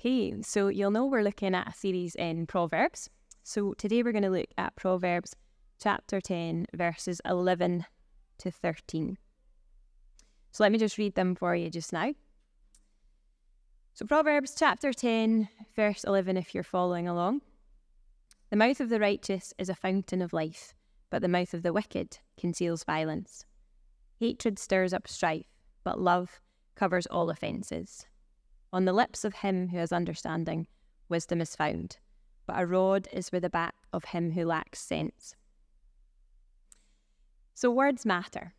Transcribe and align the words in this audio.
Okay, 0.00 0.40
so 0.40 0.68
you'll 0.68 0.90
know 0.90 1.04
we're 1.04 1.22
looking 1.22 1.54
at 1.54 1.68
a 1.68 1.74
series 1.74 2.14
in 2.14 2.46
Proverbs. 2.46 3.10
So 3.42 3.74
today 3.74 4.02
we're 4.02 4.12
going 4.12 4.22
to 4.22 4.30
look 4.30 4.48
at 4.56 4.74
Proverbs 4.74 5.36
chapter 5.78 6.22
10, 6.22 6.68
verses 6.72 7.20
11 7.26 7.84
to 8.38 8.50
13. 8.50 9.18
So 10.52 10.64
let 10.64 10.72
me 10.72 10.78
just 10.78 10.96
read 10.96 11.16
them 11.16 11.34
for 11.34 11.54
you 11.54 11.68
just 11.68 11.92
now. 11.92 12.14
So, 13.92 14.06
Proverbs 14.06 14.54
chapter 14.58 14.94
10, 14.94 15.50
verse 15.76 16.02
11, 16.04 16.38
if 16.38 16.54
you're 16.54 16.64
following 16.64 17.06
along. 17.06 17.42
The 18.48 18.56
mouth 18.56 18.80
of 18.80 18.88
the 18.88 19.00
righteous 19.00 19.52
is 19.58 19.68
a 19.68 19.74
fountain 19.74 20.22
of 20.22 20.32
life, 20.32 20.72
but 21.10 21.20
the 21.20 21.28
mouth 21.28 21.52
of 21.52 21.62
the 21.62 21.74
wicked 21.74 22.20
conceals 22.38 22.84
violence. 22.84 23.44
Hatred 24.18 24.58
stirs 24.58 24.94
up 24.94 25.06
strife, 25.06 25.52
but 25.84 26.00
love 26.00 26.40
covers 26.74 27.04
all 27.04 27.28
offences. 27.28 28.06
On 28.72 28.84
the 28.84 28.92
lips 28.92 29.24
of 29.24 29.34
him 29.34 29.68
who 29.68 29.78
has 29.78 29.92
understanding, 29.92 30.66
wisdom 31.08 31.40
is 31.40 31.56
found, 31.56 31.98
but 32.46 32.60
a 32.60 32.66
rod 32.66 33.08
is 33.12 33.28
for 33.28 33.40
the 33.40 33.50
back 33.50 33.74
of 33.92 34.04
him 34.04 34.30
who 34.30 34.44
lacks 34.44 34.80
sense. 34.80 35.34
So, 37.54 37.70
words 37.70 38.06
matter. 38.06 38.54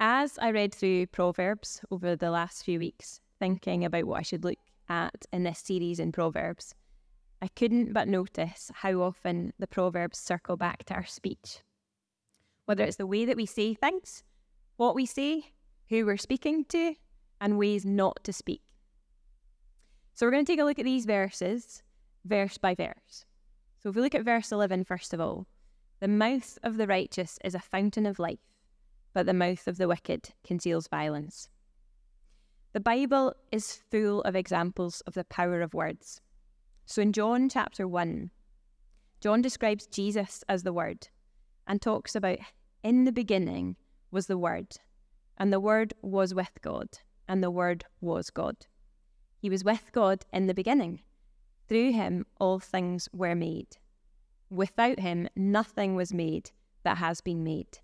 As 0.00 0.38
I 0.38 0.50
read 0.50 0.74
through 0.74 1.06
Proverbs 1.08 1.80
over 1.90 2.16
the 2.16 2.30
last 2.30 2.64
few 2.64 2.78
weeks, 2.78 3.20
thinking 3.38 3.84
about 3.84 4.04
what 4.04 4.18
I 4.18 4.22
should 4.22 4.44
look 4.44 4.58
at 4.88 5.26
in 5.32 5.44
this 5.44 5.60
series 5.60 6.00
in 6.00 6.10
Proverbs, 6.10 6.74
I 7.42 7.48
couldn't 7.48 7.92
but 7.92 8.08
notice 8.08 8.70
how 8.72 9.02
often 9.02 9.52
the 9.58 9.66
Proverbs 9.66 10.18
circle 10.18 10.56
back 10.56 10.84
to 10.84 10.94
our 10.94 11.04
speech. 11.04 11.60
Whether 12.64 12.84
it's 12.84 12.96
the 12.96 13.06
way 13.06 13.24
that 13.26 13.36
we 13.36 13.46
say 13.46 13.74
things, 13.74 14.24
what 14.76 14.94
we 14.94 15.06
say, 15.06 15.52
who 15.88 16.06
we're 16.06 16.16
speaking 16.16 16.64
to, 16.66 16.94
and 17.40 17.58
ways 17.58 17.84
not 17.84 18.24
to 18.24 18.32
speak. 18.32 18.62
So 20.22 20.26
we're 20.26 20.34
going 20.34 20.44
to 20.44 20.52
take 20.52 20.60
a 20.60 20.64
look 20.64 20.78
at 20.78 20.84
these 20.84 21.04
verses, 21.04 21.82
verse 22.24 22.56
by 22.56 22.76
verse. 22.76 23.24
So 23.80 23.88
if 23.88 23.96
we 23.96 24.02
look 24.02 24.14
at 24.14 24.24
verse 24.24 24.52
11, 24.52 24.84
first 24.84 25.12
of 25.12 25.20
all, 25.20 25.48
the 25.98 26.06
mouth 26.06 26.56
of 26.62 26.76
the 26.76 26.86
righteous 26.86 27.40
is 27.42 27.56
a 27.56 27.58
fountain 27.58 28.06
of 28.06 28.20
life, 28.20 28.38
but 29.14 29.26
the 29.26 29.34
mouth 29.34 29.66
of 29.66 29.78
the 29.78 29.88
wicked 29.88 30.28
conceals 30.44 30.86
violence. 30.86 31.48
The 32.72 32.78
Bible 32.78 33.34
is 33.50 33.80
full 33.90 34.22
of 34.22 34.36
examples 34.36 35.00
of 35.08 35.14
the 35.14 35.24
power 35.24 35.60
of 35.60 35.74
words. 35.74 36.20
So 36.86 37.02
in 37.02 37.12
John 37.12 37.48
chapter 37.48 37.88
1, 37.88 38.30
John 39.20 39.42
describes 39.42 39.88
Jesus 39.88 40.44
as 40.48 40.62
the 40.62 40.72
Word 40.72 41.08
and 41.66 41.82
talks 41.82 42.14
about 42.14 42.38
in 42.84 43.02
the 43.06 43.10
beginning 43.10 43.74
was 44.12 44.28
the 44.28 44.38
Word, 44.38 44.76
and 45.36 45.52
the 45.52 45.58
Word 45.58 45.94
was 46.00 46.32
with 46.32 46.52
God, 46.62 46.90
and 47.26 47.42
the 47.42 47.50
Word 47.50 47.86
was 48.00 48.30
God. 48.30 48.66
He 49.42 49.50
was 49.50 49.64
with 49.64 49.90
God 49.90 50.24
in 50.32 50.46
the 50.46 50.54
beginning. 50.54 51.00
Through 51.68 51.90
him, 51.90 52.26
all 52.38 52.60
things 52.60 53.08
were 53.12 53.34
made. 53.34 53.76
Without 54.50 55.00
him, 55.00 55.28
nothing 55.34 55.96
was 55.96 56.14
made 56.14 56.52
that 56.84 56.98
has 56.98 57.20
been 57.20 57.42
made. 57.42 57.80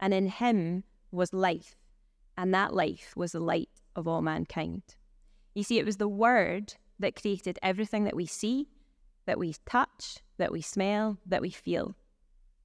And 0.00 0.12
in 0.12 0.28
him 0.28 0.84
was 1.10 1.32
life, 1.32 1.76
and 2.36 2.52
that 2.52 2.74
life 2.74 3.14
was 3.16 3.32
the 3.32 3.40
light 3.40 3.70
of 3.96 4.06
all 4.06 4.20
mankind. 4.20 4.82
You 5.54 5.62
see, 5.62 5.78
it 5.78 5.86
was 5.86 5.96
the 5.96 6.08
Word 6.08 6.74
that 6.98 7.18
created 7.18 7.58
everything 7.62 8.04
that 8.04 8.16
we 8.16 8.26
see, 8.26 8.68
that 9.24 9.38
we 9.38 9.54
touch, 9.64 10.18
that 10.36 10.52
we 10.52 10.60
smell, 10.60 11.16
that 11.24 11.40
we 11.40 11.48
feel. 11.48 11.94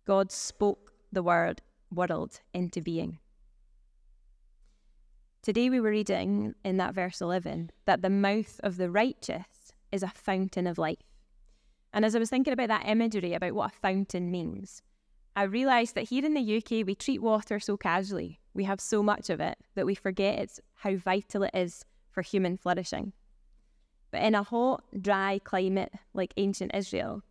God 0.05 0.33
spoke 0.33 0.91
the 1.13 1.23
word 1.23 1.61
world 1.93 2.41
into 2.53 2.81
being. 2.81 3.19
Today 5.47 5.69
we 5.69 5.79
were 5.79 5.91
reading 5.91 6.55
in 6.65 6.75
that 6.75 6.93
verse 6.93 7.21
11 7.21 7.71
that 7.85 8.01
the 8.01 8.09
mouth 8.09 8.59
of 8.65 8.75
the 8.75 8.91
righteous 8.91 9.71
is 9.93 10.03
a 10.03 10.09
fountain 10.09 10.67
of 10.67 10.77
life. 10.77 10.97
And 11.93 12.03
as 12.03 12.17
I 12.17 12.19
was 12.19 12.29
thinking 12.29 12.51
about 12.51 12.67
that 12.67 12.85
imagery 12.85 13.33
about 13.33 13.53
what 13.53 13.71
a 13.71 13.79
fountain 13.79 14.29
means, 14.29 14.81
I 15.37 15.43
realised 15.43 15.95
that 15.95 16.09
here 16.09 16.25
in 16.25 16.33
the 16.33 16.57
UK 16.57 16.85
we 16.85 16.95
treat 16.95 17.21
water 17.21 17.61
so 17.61 17.77
casually. 17.77 18.41
We 18.53 18.65
have 18.65 18.81
so 18.81 19.01
much 19.01 19.29
of 19.29 19.39
it 19.39 19.57
that 19.75 19.85
we 19.85 19.95
forget 19.95 20.37
it's 20.37 20.59
how 20.73 20.97
vital 20.97 21.43
it 21.43 21.51
is 21.53 21.85
for 22.11 22.23
human 22.23 22.57
flourishing. 22.57 23.13
But 24.11 24.23
in 24.23 24.35
a 24.35 24.43
hot, 24.43 24.83
dry 25.01 25.39
climate 25.41 25.93
like 26.13 26.33
ancient 26.35 26.75
Israel, 26.75 27.23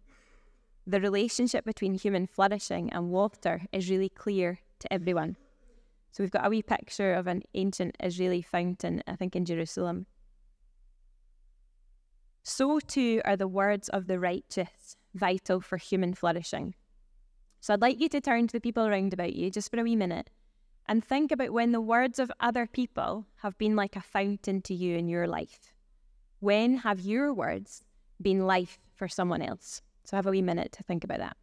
the 0.87 1.03
relationship 1.03 1.67
between 1.67 1.93
human 1.93 2.27
flourishing 2.27 2.91
and 2.95 3.11
water 3.11 3.67
is 3.73 3.91
really 3.91 4.09
clear 4.09 4.61
to 4.79 4.91
everyone. 4.91 5.37
So 6.17 6.25
we've 6.25 6.31
got 6.31 6.47
a 6.47 6.49
wee 6.49 6.63
picture 6.63 7.13
of 7.13 7.27
an 7.27 7.43
ancient 7.53 7.95
Israeli 8.03 8.41
fountain, 8.41 9.03
I 9.07 9.17
think 9.17 9.37
in 9.37 9.45
Jerusalem. 9.45 10.07
So 12.43 12.81
too 12.81 13.21
are 13.27 13.37
the 13.37 13.47
words 13.47 13.91
of 13.91 14.07
the 14.07 14.19
righteous 14.19 14.97
vital 15.15 15.61
for 15.61 15.77
human 15.77 16.15
flourishing. 16.15 16.75
So 17.61 17.75
I'd 17.75 17.83
like 17.83 18.01
you 18.01 18.09
to 18.09 18.21
turn 18.23 18.47
to 18.47 18.53
the 18.55 18.63
people 18.63 18.87
around 18.87 19.13
about 19.13 19.35
you 19.35 19.51
just 19.51 19.71
for 19.71 19.79
a 19.79 19.83
wee 19.83 19.95
minute 19.95 20.31
and 20.87 21.05
think 21.05 21.33
about 21.33 21.51
when 21.51 21.73
the 21.73 21.83
words 21.83 22.19
of 22.19 22.33
other 22.41 22.67
people 22.67 23.27
have 23.43 23.59
been 23.59 23.77
like 23.77 23.95
a 23.95 24.01
fountain 24.01 24.63
to 24.63 24.75
you 24.75 24.97
in 24.97 25.09
your 25.09 25.27
life. 25.27 25.75
When 26.41 26.79
have 26.79 27.01
your 27.01 27.35
words 27.35 27.85
been 28.23 28.47
life 28.47 28.79
for 28.95 29.07
someone 29.07 29.43
else? 29.43 29.83
So 30.05 30.17
have 30.17 30.27
a 30.27 30.31
wee 30.31 30.41
minute 30.41 30.73
to 30.73 30.83
think 30.83 31.05
about 31.05 31.19
that. 31.19 31.37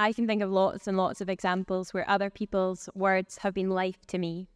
I 0.00 0.12
can 0.12 0.28
think 0.28 0.42
of 0.42 0.50
lots 0.52 0.86
and 0.86 0.96
lots 0.96 1.20
of 1.20 1.28
examples 1.28 1.92
where 1.92 2.08
other 2.08 2.30
people's 2.30 2.88
words 2.94 3.38
have 3.38 3.52
been 3.52 3.70
life 3.70 4.06
to 4.06 4.18
me. 4.18 4.48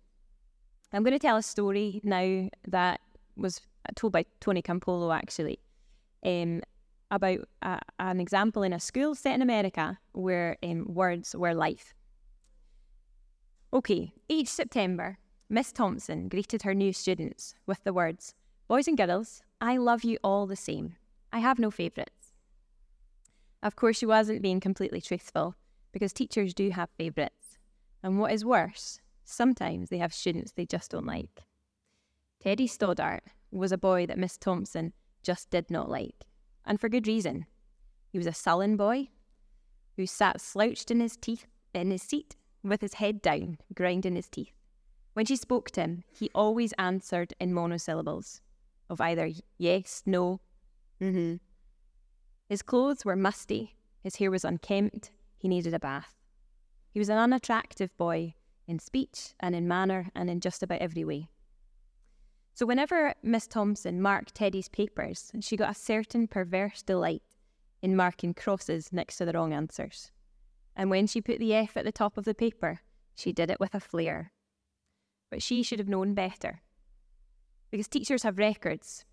I'm 0.92 1.02
going 1.02 1.12
to 1.12 1.18
tell 1.18 1.36
a 1.36 1.42
story 1.42 2.00
now 2.04 2.48
that 2.68 3.00
was 3.36 3.60
told 3.96 4.12
by 4.12 4.24
Tony 4.38 4.62
Campolo 4.62 5.12
actually 5.12 5.58
um, 6.24 6.62
about 7.10 7.40
uh, 7.60 7.78
an 7.98 8.20
example 8.20 8.62
in 8.62 8.72
a 8.72 8.78
school 8.78 9.16
set 9.16 9.34
in 9.34 9.42
America 9.42 9.98
where 10.12 10.56
um, 10.62 10.86
words 10.94 11.34
were 11.34 11.54
life. 11.54 11.92
Okay, 13.72 14.12
each 14.28 14.48
September, 14.48 15.18
Miss 15.48 15.72
Thompson 15.72 16.28
greeted 16.28 16.62
her 16.62 16.74
new 16.74 16.92
students 16.92 17.56
with 17.66 17.82
the 17.82 17.92
words, 17.92 18.34
Boys 18.68 18.86
and 18.86 18.96
girls, 18.96 19.42
I 19.60 19.76
love 19.76 20.04
you 20.04 20.18
all 20.22 20.46
the 20.46 20.56
same. 20.56 20.94
I 21.32 21.40
have 21.40 21.58
no 21.58 21.70
favourites. 21.70 22.21
Of 23.62 23.76
course, 23.76 23.98
she 23.98 24.06
wasn't 24.06 24.42
being 24.42 24.60
completely 24.60 25.00
truthful, 25.00 25.54
because 25.92 26.12
teachers 26.12 26.54
do 26.54 26.70
have 26.70 26.90
favourites. 26.98 27.58
And 28.02 28.18
what 28.18 28.32
is 28.32 28.44
worse, 28.44 29.00
sometimes 29.24 29.88
they 29.88 29.98
have 29.98 30.12
students 30.12 30.52
they 30.52 30.66
just 30.66 30.90
don't 30.90 31.06
like. 31.06 31.44
Teddy 32.40 32.66
Stoddart 32.66 33.22
was 33.52 33.70
a 33.70 33.78
boy 33.78 34.06
that 34.06 34.18
Miss 34.18 34.36
Thompson 34.36 34.92
just 35.22 35.50
did 35.50 35.70
not 35.70 35.88
like, 35.88 36.26
and 36.64 36.80
for 36.80 36.88
good 36.88 37.06
reason. 37.06 37.46
He 38.08 38.18
was 38.18 38.26
a 38.26 38.32
sullen 38.32 38.76
boy 38.76 39.08
who 39.96 40.06
sat 40.06 40.40
slouched 40.40 40.90
in 40.90 41.00
his 41.00 41.16
teeth 41.16 41.46
in 41.74 41.90
his 41.90 42.02
seat 42.02 42.36
with 42.62 42.80
his 42.80 42.94
head 42.94 43.22
down, 43.22 43.58
grinding 43.74 44.16
his 44.16 44.28
teeth. 44.28 44.52
When 45.14 45.26
she 45.26 45.36
spoke 45.36 45.70
to 45.72 45.82
him, 45.82 46.04
he 46.12 46.30
always 46.34 46.72
answered 46.74 47.34
in 47.40 47.54
monosyllables 47.54 48.40
of 48.88 49.00
either 49.00 49.30
yes, 49.58 50.02
no, 50.06 50.40
mm-hmm. 51.00 51.36
His 52.52 52.60
clothes 52.60 53.02
were 53.02 53.16
musty, 53.16 53.76
his 54.02 54.16
hair 54.16 54.30
was 54.30 54.44
unkempt, 54.44 55.10
he 55.38 55.48
needed 55.48 55.72
a 55.72 55.78
bath. 55.78 56.14
He 56.90 56.98
was 56.98 57.08
an 57.08 57.16
unattractive 57.16 57.96
boy 57.96 58.34
in 58.68 58.78
speech 58.78 59.32
and 59.40 59.54
in 59.54 59.66
manner 59.66 60.10
and 60.14 60.28
in 60.28 60.38
just 60.38 60.62
about 60.62 60.82
every 60.82 61.02
way. 61.02 61.30
So, 62.52 62.66
whenever 62.66 63.14
Miss 63.22 63.46
Thompson 63.46 64.02
marked 64.02 64.34
Teddy's 64.34 64.68
papers, 64.68 65.32
she 65.40 65.56
got 65.56 65.70
a 65.70 65.74
certain 65.74 66.28
perverse 66.28 66.82
delight 66.82 67.22
in 67.80 67.96
marking 67.96 68.34
crosses 68.34 68.92
next 68.92 69.16
to 69.16 69.24
the 69.24 69.32
wrong 69.32 69.54
answers. 69.54 70.12
And 70.76 70.90
when 70.90 71.06
she 71.06 71.22
put 71.22 71.38
the 71.38 71.54
F 71.54 71.74
at 71.78 71.86
the 71.86 71.90
top 71.90 72.18
of 72.18 72.26
the 72.26 72.34
paper, 72.34 72.80
she 73.14 73.32
did 73.32 73.50
it 73.50 73.60
with 73.60 73.74
a 73.74 73.80
flair 73.80 74.30
but 75.30 75.42
she 75.42 75.62
should 75.62 75.78
have 75.78 75.88
known 75.88 76.12
better. 76.12 76.60
Because 77.70 77.88
teachers 77.88 78.22
have 78.22 78.36
records, 78.36 79.06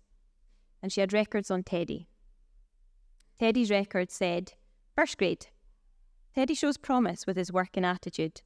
and 0.82 0.92
she 0.92 1.00
had 1.00 1.14
records 1.14 1.50
on 1.50 1.62
Teddy. 1.62 2.09
Teddy's 3.40 3.70
record 3.70 4.10
said, 4.10 4.52
First 4.94 5.16
grade, 5.16 5.46
Teddy 6.34 6.52
shows 6.52 6.76
promise 6.76 7.26
with 7.26 7.38
his 7.38 7.50
work 7.50 7.70
and 7.72 7.86
attitude, 7.86 8.42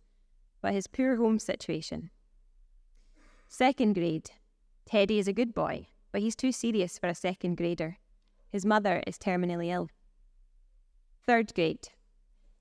but 0.62 0.72
his 0.72 0.86
poor 0.86 1.16
home 1.16 1.40
situation. 1.40 2.10
Second 3.48 3.94
grade, 3.94 4.30
Teddy 4.86 5.18
is 5.18 5.26
a 5.26 5.32
good 5.32 5.52
boy, 5.52 5.88
but 6.12 6.20
he's 6.20 6.36
too 6.36 6.52
serious 6.52 6.96
for 6.96 7.08
a 7.08 7.14
second 7.16 7.56
grader. 7.56 7.98
His 8.50 8.64
mother 8.64 9.02
is 9.04 9.18
terminally 9.18 9.72
ill. 9.72 9.90
Third 11.26 11.52
grade, 11.56 11.88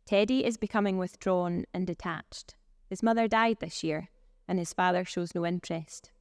Teddy 0.07 0.43
is 0.43 0.57
becoming 0.57 0.97
withdrawn 0.97 1.65
and 1.71 1.85
detached. 1.85 2.55
His 2.89 3.03
mother 3.03 3.27
died 3.27 3.57
this 3.59 3.83
year, 3.83 4.09
and 4.47 4.57
his 4.57 4.73
father 4.73 5.05
shows 5.05 5.35
no 5.35 5.45
interest. 5.45 6.11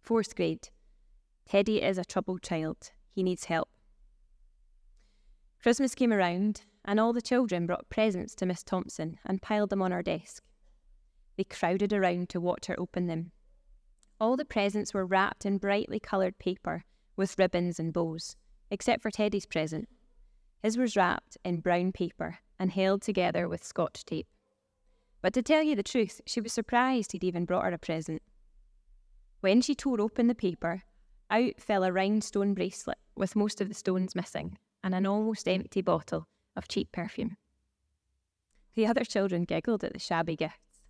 Fourth 0.00 0.34
grade. 0.34 0.70
Teddy 1.48 1.80
is 1.80 1.98
a 1.98 2.04
troubled 2.04 2.42
child. 2.42 2.90
He 3.12 3.22
needs 3.22 3.44
help. 3.44 3.71
Christmas 5.62 5.94
came 5.94 6.12
around, 6.12 6.62
and 6.84 6.98
all 6.98 7.12
the 7.12 7.22
children 7.22 7.66
brought 7.66 7.88
presents 7.88 8.34
to 8.34 8.46
Miss 8.46 8.64
Thompson 8.64 9.20
and 9.24 9.40
piled 9.40 9.70
them 9.70 9.80
on 9.80 9.92
her 9.92 10.02
desk. 10.02 10.42
They 11.36 11.44
crowded 11.44 11.92
around 11.92 12.30
to 12.30 12.40
watch 12.40 12.66
her 12.66 12.74
open 12.80 13.06
them. 13.06 13.30
All 14.20 14.36
the 14.36 14.44
presents 14.44 14.92
were 14.92 15.06
wrapped 15.06 15.46
in 15.46 15.58
brightly 15.58 16.00
coloured 16.00 16.36
paper 16.40 16.84
with 17.14 17.38
ribbons 17.38 17.78
and 17.78 17.92
bows, 17.92 18.34
except 18.72 19.02
for 19.02 19.12
Teddy's 19.12 19.46
present. 19.46 19.88
His 20.64 20.76
was 20.76 20.96
wrapped 20.96 21.38
in 21.44 21.60
brown 21.60 21.92
paper 21.92 22.38
and 22.58 22.72
held 22.72 23.02
together 23.02 23.48
with 23.48 23.62
scotch 23.62 24.04
tape. 24.04 24.26
But 25.20 25.32
to 25.34 25.42
tell 25.42 25.62
you 25.62 25.76
the 25.76 25.84
truth, 25.84 26.20
she 26.26 26.40
was 26.40 26.52
surprised 26.52 27.12
he'd 27.12 27.22
even 27.22 27.44
brought 27.44 27.66
her 27.66 27.72
a 27.72 27.78
present. 27.78 28.22
When 29.40 29.60
she 29.60 29.76
tore 29.76 30.00
open 30.00 30.26
the 30.26 30.34
paper, 30.34 30.82
out 31.30 31.60
fell 31.60 31.84
a 31.84 31.92
rhinestone 31.92 32.52
bracelet 32.52 32.98
with 33.14 33.36
most 33.36 33.60
of 33.60 33.68
the 33.68 33.74
stones 33.74 34.16
missing 34.16 34.58
and 34.82 34.94
an 34.94 35.06
almost 35.06 35.48
empty 35.48 35.80
bottle 35.80 36.26
of 36.56 36.68
cheap 36.68 36.90
perfume. 36.92 37.36
The 38.74 38.86
other 38.86 39.04
children 39.04 39.44
giggled 39.44 39.84
at 39.84 39.92
the 39.92 39.98
shabby 39.98 40.36
gifts, 40.36 40.82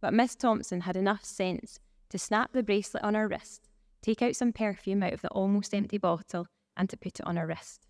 but 0.00 0.14
Miss 0.14 0.34
Thompson 0.34 0.82
had 0.82 0.96
enough 0.96 1.24
sense 1.24 1.78
to 2.10 2.18
snap 2.18 2.52
the 2.52 2.62
bracelet 2.62 3.02
on 3.02 3.14
her 3.14 3.26
wrist, 3.26 3.68
take 4.02 4.22
out 4.22 4.36
some 4.36 4.52
perfume 4.52 5.02
out 5.02 5.12
of 5.12 5.22
the 5.22 5.28
almost 5.28 5.74
empty 5.74 5.98
bottle, 5.98 6.46
and 6.76 6.88
to 6.90 6.96
put 6.96 7.18
it 7.18 7.26
on 7.26 7.36
her 7.36 7.46
wrist. 7.46 7.86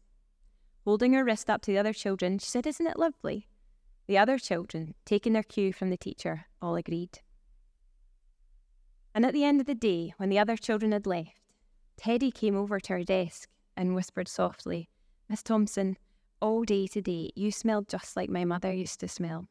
Holding 0.84 1.12
her 1.14 1.24
wrist 1.24 1.50
up 1.50 1.62
to 1.62 1.72
the 1.72 1.78
other 1.78 1.92
children, 1.92 2.38
she 2.38 2.46
said, 2.46 2.66
Isn't 2.66 2.86
it 2.86 2.98
lovely? 2.98 3.48
The 4.06 4.18
other 4.18 4.38
children, 4.38 4.94
taking 5.04 5.32
their 5.32 5.42
cue 5.42 5.72
from 5.72 5.90
the 5.90 5.96
teacher, 5.96 6.46
all 6.62 6.76
agreed. 6.76 7.18
And 9.12 9.26
at 9.26 9.32
the 9.32 9.44
end 9.44 9.60
of 9.60 9.66
the 9.66 9.74
day, 9.74 10.14
when 10.16 10.28
the 10.28 10.38
other 10.38 10.56
children 10.56 10.92
had 10.92 11.06
left, 11.06 11.40
Teddy 11.96 12.30
came 12.30 12.54
over 12.54 12.78
to 12.78 12.92
her 12.92 13.02
desk 13.02 13.48
and 13.76 13.94
whispered 13.94 14.28
softly, 14.28 14.88
Miss 15.28 15.42
Thompson, 15.42 15.96
all 16.40 16.62
day 16.62 16.86
today 16.86 17.30
you 17.34 17.50
smell 17.50 17.82
just 17.82 18.14
like 18.16 18.30
my 18.30 18.44
mother 18.44 18.72
used 18.72 19.00
to 19.00 19.08
smell. 19.08 19.48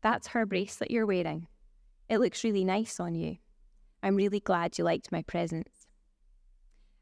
That's 0.00 0.28
her 0.28 0.46
bracelet 0.46 0.90
you're 0.90 1.04
wearing. 1.04 1.46
It 2.08 2.20
looks 2.20 2.42
really 2.42 2.64
nice 2.64 2.98
on 2.98 3.14
you. 3.14 3.36
I'm 4.02 4.16
really 4.16 4.40
glad 4.40 4.78
you 4.78 4.84
liked 4.84 5.12
my 5.12 5.20
presents. 5.20 5.86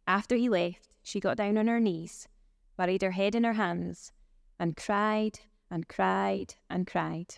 After 0.08 0.34
he 0.34 0.48
left, 0.48 0.88
she 1.04 1.20
got 1.20 1.36
down 1.36 1.56
on 1.58 1.68
her 1.68 1.78
knees, 1.78 2.26
buried 2.76 3.02
her 3.02 3.12
head 3.12 3.36
in 3.36 3.44
her 3.44 3.52
hands, 3.52 4.10
and 4.58 4.76
cried 4.76 5.38
and 5.70 5.86
cried 5.86 6.54
and 6.68 6.88
cried. 6.88 7.36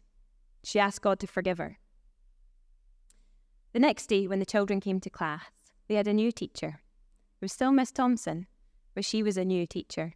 She 0.65 0.79
asked 0.79 1.03
God 1.03 1.21
to 1.21 1.27
forgive 1.27 1.59
her. 1.59 1.79
The 3.75 3.81
next 3.81 4.07
day, 4.07 4.27
when 4.27 4.39
the 4.39 4.47
children 4.47 4.81
came 4.81 5.01
to 5.01 5.11
class, 5.11 5.45
they 5.89 5.97
had 5.97 6.09
a 6.09 6.15
new 6.15 6.33
teacher. 6.33 6.81
It 7.41 7.45
was 7.45 7.53
still 7.53 7.71
Miss 7.71 7.93
Thompson, 7.93 8.47
but 8.95 9.05
she 9.05 9.23
was 9.23 9.37
a 9.37 9.45
new 9.45 9.67
teacher. 9.67 10.15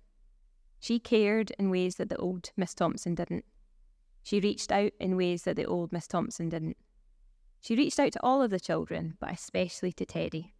She 0.83 0.99
cared 0.99 1.53
in 1.61 1.71
ways 1.71 1.95
that 1.95 2.09
the 2.09 2.17
old 2.17 2.51
Miss 2.57 2.75
Thompson 2.75 3.15
didn't. 3.15 3.45
She 4.25 4.41
reached 4.41 4.73
out 4.73 4.91
in 4.99 5.17
ways 5.17 5.45
that 5.45 5.55
the 5.55 5.65
old 5.65 5.93
Miss 5.93 6.09
Thompson 6.09 6.49
didn't. 6.49 6.77
She 7.61 7.77
reached 7.77 8.01
out 8.01 8.11
to 8.15 8.23
all 8.25 8.43
of 8.43 8.51
the 8.51 8.59
children, 8.59 9.17
but 9.21 9.31
especially 9.31 9.93
to 9.93 10.05
Teddy. 10.05 10.55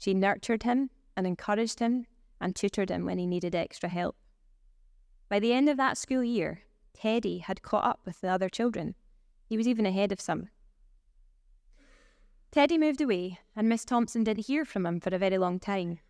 She 0.00 0.14
nurtured 0.14 0.64
him 0.64 0.90
and 1.16 1.28
encouraged 1.28 1.78
him 1.78 2.06
and 2.40 2.56
tutored 2.56 2.90
him 2.90 3.04
when 3.04 3.18
he 3.18 3.26
needed 3.26 3.54
extra 3.54 3.88
help. 3.88 4.16
By 5.28 5.38
the 5.38 5.52
end 5.52 5.68
of 5.68 5.76
that 5.76 5.96
school 5.96 6.24
year, 6.24 6.62
Teddy 6.92 7.38
had 7.38 7.62
caught 7.62 7.84
up 7.84 8.00
with 8.04 8.20
the 8.20 8.30
other 8.30 8.48
children. 8.48 8.96
He 9.46 9.56
was 9.56 9.68
even 9.68 9.86
ahead 9.86 10.10
of 10.10 10.20
some. 10.20 10.48
Teddy 12.50 12.78
moved 12.78 13.00
away, 13.00 13.38
and 13.54 13.68
Miss 13.68 13.84
Thompson 13.84 14.24
didn't 14.24 14.46
hear 14.46 14.64
from 14.64 14.84
him 14.84 14.98
for 14.98 15.14
a 15.14 15.18
very 15.18 15.38
long 15.38 15.60
time. 15.60 16.00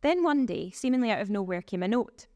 Then 0.00 0.24
one 0.24 0.44
day, 0.44 0.72
seemingly 0.72 1.12
out 1.12 1.20
of 1.20 1.30
nowhere, 1.30 1.62
came 1.62 1.84
a 1.84 1.86
note 1.86 2.26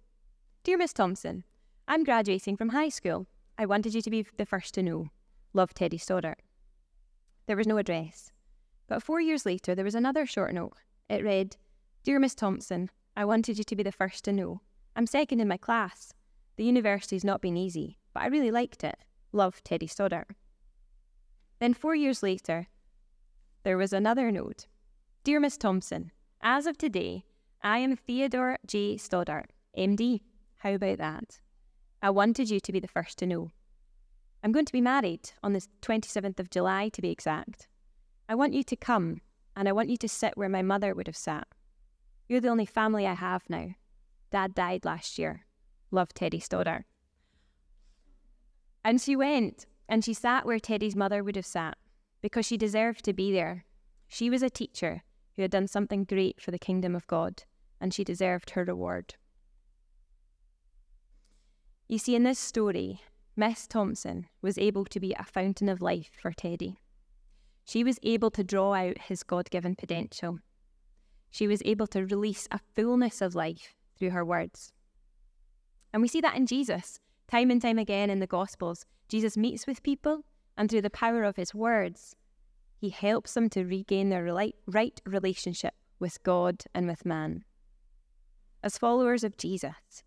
Dear 0.69 0.77
Miss 0.77 0.93
Thompson, 0.93 1.45
I'm 1.89 2.05
graduating 2.05 2.59
from 2.59 2.69
high 2.69 2.91
school. 2.91 3.27
I 3.57 3.65
wanted 3.65 3.95
you 3.95 4.03
to 4.03 4.11
be 4.11 4.27
the 4.37 4.45
first 4.45 4.75
to 4.75 4.83
know. 4.83 5.09
Love 5.55 5.73
Teddy 5.73 5.97
Stoddart. 5.97 6.43
There 7.47 7.57
was 7.57 7.67
no 7.67 7.79
address. 7.79 8.33
But 8.87 9.03
four 9.03 9.19
years 9.19 9.47
later, 9.47 9.75
there 9.75 9.87
was 9.87 9.95
another 9.95 10.27
short 10.27 10.53
note. 10.53 10.75
It 11.09 11.25
read 11.25 11.57
Dear 12.05 12.19
Miss 12.19 12.35
Thompson, 12.35 12.91
I 13.17 13.25
wanted 13.25 13.57
you 13.57 13.65
to 13.65 13.77
be 13.77 13.83
the 13.83 13.91
first 13.91 14.25
to 14.25 14.33
know. 14.35 14.61
I'm 14.95 15.07
second 15.07 15.41
in 15.41 15.49
my 15.49 15.57
class. 15.57 16.13
The 16.57 16.65
university's 16.65 17.25
not 17.25 17.41
been 17.41 17.57
easy, 17.57 17.97
but 18.13 18.25
I 18.25 18.27
really 18.27 18.51
liked 18.51 18.85
it. 18.85 18.99
Love 19.33 19.65
Teddy 19.65 19.87
Stoddart. 19.87 20.37
Then 21.61 21.73
four 21.73 21.95
years 21.95 22.23
later, 22.23 22.67
there 23.63 23.79
was 23.79 23.95
another 23.95 24.31
note. 24.31 24.67
Dear 25.25 25.41
Miss 25.41 25.57
Thompson, 25.57 26.13
as 26.43 26.67
of 26.67 26.77
today, 26.77 27.25
I 27.63 27.79
am 27.79 27.97
Theodore 27.97 28.59
J. 28.67 28.99
Stoddart, 28.99 29.51
MD. 29.75 30.21
How 30.59 30.75
about 30.75 30.99
that? 30.99 31.41
I 32.03 32.11
wanted 32.11 32.51
you 32.51 32.61
to 32.61 32.73
be 32.73 32.81
the 32.81 32.89
first 32.89 33.19
to 33.19 33.27
know. 33.27 33.51
I'm 34.43 34.53
going 34.53 34.65
to 34.67 34.73
be 34.73 34.81
married 34.81 35.31
on 35.43 35.53
the 35.53 35.67
27th 35.83 36.39
of 36.39 36.51
July, 36.51 36.89
to 36.91 37.03
be 37.03 37.11
exact. 37.11 37.69
I 38.29 38.35
want 38.35 38.55
you 38.55 38.63
to 38.65 38.77
come, 38.77 39.21
and 39.57 39.69
I 39.69 39.73
want 39.73 39.89
you 39.89 39.97
to 39.97 40.09
sit 40.09 40.37
where 40.37 40.49
my 40.49 40.63
mother 40.63 40.95
would 40.95 41.07
have 41.07 41.17
sat. 41.17 41.49
You're 42.29 42.41
the 42.41 42.49
only 42.49 42.67
family 42.67 43.07
I 43.07 43.15
have 43.15 43.49
now. 43.49 43.71
Dad 44.31 44.55
died 44.55 44.85
last 44.85 45.19
year. 45.19 45.47
Love 45.91 46.13
Teddy 46.13 46.41
Stoddart. 46.41 46.85
And 48.85 49.01
she 49.01 49.17
went, 49.17 49.67
and 49.89 50.05
she 50.05 50.15
sat 50.15 50.45
where 50.45 50.59
Teddy's 50.59 50.97
mother 50.97 51.25
would 51.25 51.37
have 51.37 51.47
sat, 51.47 51.79
because 52.21 52.47
she 52.47 52.57
deserved 52.57 53.05
to 53.05 53.13
be 53.13 53.33
there. 53.33 53.65
She 54.09 54.29
was 54.29 54.43
a 54.43 54.51
teacher 54.51 55.03
who 55.35 55.43
had 55.43 55.51
done 55.51 55.69
something 55.69 56.05
great 56.05 56.41
for 56.41 56.51
the 56.51 56.59
kingdom 56.59 56.95
of 56.95 57.07
God, 57.07 57.45
and 57.81 57.95
she 57.95 58.05
deserved 58.05 58.51
her 58.51 58.65
reward. 58.65 59.15
You 61.89 61.99
see, 61.99 62.15
in 62.15 62.25
this 62.25 62.39
story, 62.39 63.01
Miss 63.35 63.67
Thompson 63.67 64.27
was 64.43 64.59
able 64.59 64.85
to 64.85 65.01
be 65.01 65.15
a 65.15 65.25
fountain 65.25 65.71
of 65.71 65.81
life 65.81 66.11
for 66.21 66.33
Teddy. 66.33 66.79
She 67.65 67.83
was 67.83 67.99
able 68.03 68.31
to 68.33 68.45
draw 68.45 68.75
out 68.75 68.99
his 68.99 69.23
God 69.23 69.51
given 69.51 69.75
potential. 69.75 70.41
She 71.31 71.47
was 71.47 71.63
able 71.65 71.87
to 71.89 72.05
release 72.05 72.47
a 72.51 72.61
fullness 72.77 73.23
of 73.23 73.35
life 73.35 73.75
through 73.99 74.11
her 74.11 74.25
words. 74.25 74.73
And 75.93 76.03
we 76.03 76.09
see 76.09 76.21
that 76.21 76.37
in 76.37 76.47
Jesus. 76.47 77.01
Time 77.27 77.51
and 77.51 77.61
time 77.61 77.79
again 77.79 78.11
in 78.11 78.21
the 78.21 78.27
Gospels, 78.27 78.85
Jesus 79.09 79.37
meets 79.37 79.67
with 79.67 79.83
people, 79.83 80.25
and 80.57 80.71
through 80.71 80.83
the 80.83 80.91
power 80.91 81.23
of 81.25 81.37
his 81.37 81.55
words, 81.55 82.17
he 82.77 82.91
helps 82.91 83.35
them 83.35 83.49
to 83.51 83.65
regain 83.65 84.11
their 84.11 84.25
right 84.67 85.01
relationship 85.07 85.75
with 85.99 86.23
God 86.23 86.65
and 86.75 86.87
with 86.87 87.07
man. 87.07 87.45
As 88.63 88.77
followers 88.79 89.25
of 89.25 89.37
Jesus, 89.37 90.03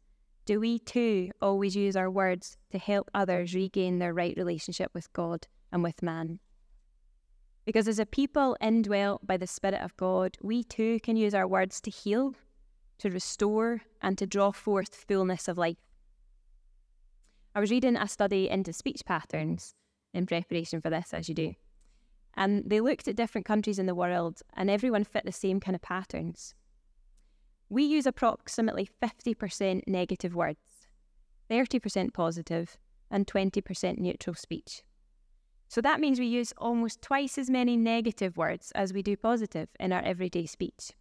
do 0.45 0.59
we 0.59 0.79
too 0.79 1.29
always 1.41 1.75
use 1.75 1.95
our 1.95 2.09
words 2.09 2.57
to 2.71 2.77
help 2.77 3.09
others 3.13 3.53
regain 3.53 3.99
their 3.99 4.13
right 4.13 4.35
relationship 4.35 4.91
with 4.93 5.11
God 5.13 5.47
and 5.71 5.83
with 5.83 6.01
man? 6.01 6.39
Because 7.65 7.87
as 7.87 7.99
a 7.99 8.05
people 8.05 8.57
indwelt 8.59 9.25
by 9.25 9.37
the 9.37 9.45
Spirit 9.45 9.81
of 9.81 9.95
God, 9.97 10.37
we 10.41 10.63
too 10.63 10.99
can 11.01 11.15
use 11.15 11.35
our 11.35 11.47
words 11.47 11.79
to 11.81 11.91
heal, 11.91 12.33
to 12.97 13.09
restore, 13.09 13.81
and 14.01 14.17
to 14.17 14.25
draw 14.25 14.51
forth 14.51 15.05
fullness 15.07 15.47
of 15.47 15.59
life. 15.59 15.77
I 17.53 17.59
was 17.59 17.69
reading 17.69 17.95
a 17.95 18.07
study 18.07 18.49
into 18.49 18.73
speech 18.73 19.03
patterns 19.05 19.75
in 20.13 20.25
preparation 20.25 20.81
for 20.81 20.89
this, 20.89 21.13
as 21.13 21.29
you 21.29 21.35
do. 21.35 21.53
And 22.33 22.63
they 22.65 22.79
looked 22.79 23.07
at 23.07 23.15
different 23.15 23.45
countries 23.45 23.77
in 23.77 23.85
the 23.85 23.95
world, 23.95 24.41
and 24.55 24.69
everyone 24.69 25.03
fit 25.03 25.25
the 25.25 25.31
same 25.31 25.59
kind 25.59 25.75
of 25.75 25.81
patterns 25.81 26.55
we 27.71 27.83
use 27.83 28.05
approximately 28.05 28.89
50% 29.01 29.83
negative 29.87 30.35
words, 30.35 30.89
30% 31.49 32.13
positive, 32.13 32.77
and 33.09 33.25
20% 33.25 33.97
neutral 33.97 34.35
speech. 34.35 34.83
So 35.69 35.79
that 35.79 36.01
means 36.01 36.19
we 36.19 36.25
use 36.25 36.53
almost 36.57 37.01
twice 37.01 37.37
as 37.37 37.49
many 37.49 37.77
negative 37.77 38.35
words 38.35 38.73
as 38.75 38.91
we 38.91 39.01
do 39.01 39.15
positive 39.15 39.69
in 39.79 39.93
our 39.93 40.01
everyday 40.01 40.45
speech. 40.47 40.91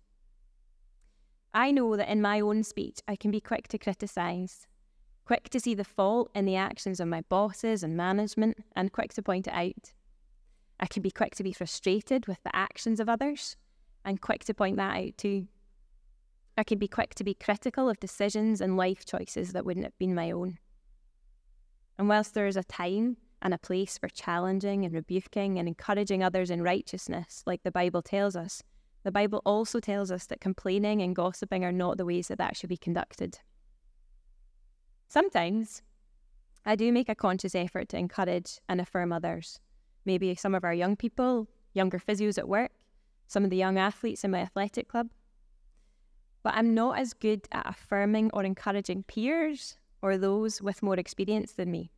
I 1.52 1.72
know 1.72 1.96
that 1.96 2.08
in 2.08 2.22
my 2.22 2.38
own 2.38 2.62
speech, 2.62 3.00
I 3.08 3.16
can 3.16 3.32
be 3.32 3.40
quick 3.40 3.66
to 3.68 3.78
criticise, 3.78 4.68
quick 5.24 5.48
to 5.48 5.58
see 5.58 5.74
the 5.74 5.82
fault 5.82 6.30
in 6.36 6.44
the 6.44 6.54
actions 6.54 7.00
of 7.00 7.08
my 7.08 7.22
bosses 7.22 7.82
and 7.82 7.96
management, 7.96 8.58
and 8.76 8.92
quick 8.92 9.12
to 9.14 9.22
point 9.22 9.48
it 9.48 9.54
out. 9.54 9.92
I 10.78 10.86
can 10.86 11.02
be 11.02 11.10
quick 11.10 11.34
to 11.34 11.42
be 11.42 11.52
frustrated 11.52 12.28
with 12.28 12.40
the 12.44 12.54
actions 12.54 13.00
of 13.00 13.08
others, 13.08 13.56
and 14.04 14.20
quick 14.20 14.44
to 14.44 14.54
point 14.54 14.76
that 14.76 14.96
out 14.96 15.18
too. 15.18 15.48
I 16.60 16.62
can 16.62 16.76
be 16.76 16.88
quick 16.88 17.14
to 17.14 17.24
be 17.24 17.32
critical 17.32 17.88
of 17.88 18.00
decisions 18.00 18.60
and 18.60 18.76
life 18.76 19.06
choices 19.06 19.52
that 19.52 19.64
wouldn't 19.64 19.86
have 19.86 19.96
been 19.96 20.14
my 20.14 20.30
own. 20.30 20.58
And 21.98 22.06
whilst 22.06 22.34
there 22.34 22.46
is 22.46 22.58
a 22.58 22.62
time 22.62 23.16
and 23.40 23.54
a 23.54 23.58
place 23.58 23.96
for 23.96 24.10
challenging 24.10 24.84
and 24.84 24.92
rebuking 24.92 25.58
and 25.58 25.66
encouraging 25.66 26.22
others 26.22 26.50
in 26.50 26.60
righteousness, 26.60 27.42
like 27.46 27.62
the 27.62 27.70
Bible 27.70 28.02
tells 28.02 28.36
us, 28.36 28.62
the 29.04 29.10
Bible 29.10 29.40
also 29.46 29.80
tells 29.80 30.10
us 30.10 30.26
that 30.26 30.42
complaining 30.42 31.00
and 31.00 31.16
gossiping 31.16 31.64
are 31.64 31.72
not 31.72 31.96
the 31.96 32.04
ways 32.04 32.28
that 32.28 32.36
that 32.36 32.58
should 32.58 32.68
be 32.68 32.76
conducted. 32.76 33.38
Sometimes 35.08 35.80
I 36.66 36.76
do 36.76 36.92
make 36.92 37.08
a 37.08 37.14
conscious 37.14 37.54
effort 37.54 37.88
to 37.88 37.96
encourage 37.96 38.60
and 38.68 38.82
affirm 38.82 39.14
others. 39.14 39.60
Maybe 40.04 40.34
some 40.34 40.54
of 40.54 40.64
our 40.64 40.74
young 40.74 40.94
people, 40.94 41.48
younger 41.72 41.98
physios 41.98 42.36
at 42.36 42.50
work, 42.50 42.72
some 43.28 43.44
of 43.44 43.50
the 43.50 43.56
young 43.56 43.78
athletes 43.78 44.24
in 44.24 44.32
my 44.32 44.40
athletic 44.40 44.88
club 44.88 45.08
but 46.42 46.54
I'm 46.54 46.74
not 46.74 46.98
as 46.98 47.12
good 47.12 47.46
at 47.52 47.68
affirming 47.68 48.30
or 48.32 48.44
encouraging 48.44 49.04
peers 49.04 49.76
or 50.02 50.16
those 50.16 50.62
with 50.62 50.82
more 50.82 50.96
experience 50.96 51.52
than 51.52 51.70
me. 51.70 51.90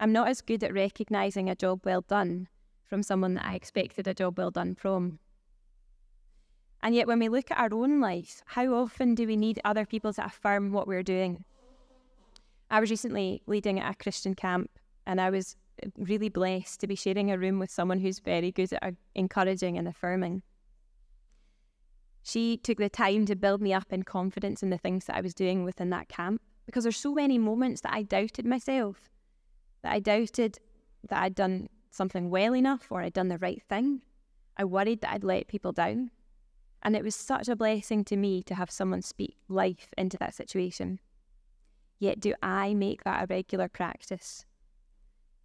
I'm 0.00 0.12
not 0.12 0.28
as 0.28 0.40
good 0.40 0.62
at 0.62 0.74
recognising 0.74 1.48
a 1.48 1.54
job 1.54 1.80
well 1.84 2.02
done 2.02 2.48
from 2.84 3.02
someone 3.02 3.34
that 3.34 3.46
I 3.46 3.54
expected 3.54 4.06
a 4.06 4.14
job 4.14 4.38
well 4.38 4.50
done 4.50 4.74
from. 4.74 5.18
And 6.82 6.94
yet, 6.94 7.08
when 7.08 7.18
we 7.18 7.28
look 7.28 7.50
at 7.50 7.58
our 7.58 7.76
own 7.76 8.00
lives, 8.00 8.42
how 8.46 8.72
often 8.74 9.16
do 9.16 9.26
we 9.26 9.36
need 9.36 9.60
other 9.64 9.84
people 9.84 10.12
to 10.12 10.24
affirm 10.24 10.72
what 10.72 10.86
we're 10.86 11.02
doing? 11.02 11.44
I 12.70 12.78
was 12.80 12.90
recently 12.90 13.42
leading 13.46 13.80
a 13.80 13.94
Christian 13.94 14.34
camp, 14.34 14.70
and 15.04 15.20
I 15.20 15.30
was 15.30 15.56
really 15.96 16.28
blessed 16.28 16.80
to 16.80 16.86
be 16.86 16.94
sharing 16.94 17.30
a 17.30 17.38
room 17.38 17.58
with 17.58 17.70
someone 17.70 17.98
who's 17.98 18.20
very 18.20 18.52
good 18.52 18.72
at 18.72 18.82
uh, 18.82 18.90
encouraging 19.14 19.76
and 19.78 19.88
affirming. 19.88 20.42
She 22.28 22.58
took 22.58 22.76
the 22.76 22.90
time 22.90 23.24
to 23.24 23.34
build 23.34 23.62
me 23.62 23.72
up 23.72 23.90
in 23.90 24.02
confidence 24.02 24.62
in 24.62 24.68
the 24.68 24.76
things 24.76 25.06
that 25.06 25.16
I 25.16 25.22
was 25.22 25.32
doing 25.32 25.64
within 25.64 25.88
that 25.90 26.10
camp 26.10 26.42
because 26.66 26.84
there's 26.84 26.98
so 26.98 27.14
many 27.14 27.38
moments 27.38 27.80
that 27.80 27.94
I 27.94 28.02
doubted 28.02 28.44
myself, 28.44 29.08
that 29.82 29.92
I 29.92 29.98
doubted 29.98 30.58
that 31.08 31.22
I'd 31.22 31.34
done 31.34 31.70
something 31.90 32.28
well 32.28 32.54
enough 32.54 32.88
or 32.90 33.00
I'd 33.00 33.14
done 33.14 33.28
the 33.28 33.38
right 33.38 33.62
thing. 33.66 34.02
I 34.58 34.66
worried 34.66 35.00
that 35.00 35.12
I'd 35.12 35.24
let 35.24 35.48
people 35.48 35.72
down. 35.72 36.10
And 36.82 36.94
it 36.94 37.02
was 37.02 37.14
such 37.14 37.48
a 37.48 37.56
blessing 37.56 38.04
to 38.04 38.16
me 38.18 38.42
to 38.42 38.54
have 38.54 38.70
someone 38.70 39.00
speak 39.00 39.38
life 39.48 39.94
into 39.96 40.18
that 40.18 40.34
situation. 40.34 41.00
Yet, 41.98 42.20
do 42.20 42.34
I 42.42 42.74
make 42.74 43.04
that 43.04 43.24
a 43.24 43.26
regular 43.26 43.68
practice? 43.68 44.44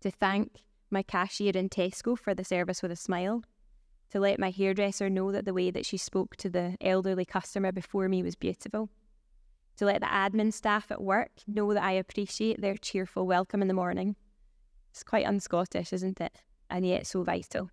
To 0.02 0.12
thank 0.12 0.64
my 0.92 1.02
cashier 1.02 1.54
in 1.56 1.70
Tesco 1.70 2.20
for 2.20 2.36
the 2.36 2.44
service 2.44 2.82
with 2.82 2.92
a 2.92 2.98
smile, 2.98 3.44
to 4.14 4.20
let 4.20 4.38
my 4.38 4.52
hairdresser 4.52 5.10
know 5.10 5.32
that 5.32 5.44
the 5.44 5.56
way 5.56 5.72
that 5.72 5.88
she 5.88 5.98
spoke 5.98 6.36
to 6.36 6.48
the 6.48 6.78
elderly 6.80 7.26
customer 7.26 7.72
before 7.72 8.08
me 8.08 8.22
was 8.22 8.36
beautiful, 8.36 8.88
to 9.76 9.86
let 9.86 10.02
the 10.02 10.08
admin 10.08 10.54
staff 10.54 10.92
at 10.92 11.02
work 11.02 11.32
know 11.48 11.74
that 11.74 11.84
I 11.84 11.94
appreciate 11.94 12.62
their 12.62 12.78
cheerful 12.78 13.26
welcome 13.26 13.64
in 13.64 13.68
the 13.68 13.74
morning. 13.74 14.16
It's 14.92 15.02
quite 15.02 15.26
unscottish, 15.26 15.92
isn't 15.92 16.22
it? 16.22 16.44
And 16.70 16.86
yet 16.86 17.08
so 17.08 17.24
vital. 17.24 17.72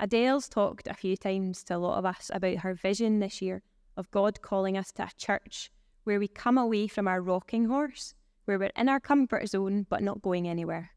Adele's 0.00 0.48
talked 0.48 0.88
a 0.88 0.94
few 0.94 1.16
times 1.16 1.62
to 1.64 1.76
a 1.76 1.78
lot 1.78 1.96
of 1.96 2.04
us 2.04 2.28
about 2.34 2.58
her 2.58 2.74
vision 2.74 3.20
this 3.20 3.40
year 3.40 3.62
of 3.96 4.10
God 4.10 4.42
calling 4.42 4.76
us 4.76 4.90
to 4.94 5.04
a 5.04 5.10
church 5.16 5.70
where 6.02 6.18
we 6.18 6.26
come 6.26 6.58
away 6.58 6.88
from 6.88 7.06
our 7.06 7.22
rocking 7.22 7.66
horse, 7.66 8.12
where 8.44 8.58
we're 8.58 8.72
in 8.74 8.88
our 8.88 8.98
comfort 8.98 9.48
zone 9.48 9.86
but 9.88 10.02
not 10.02 10.20
going 10.20 10.48
anywhere 10.48 10.90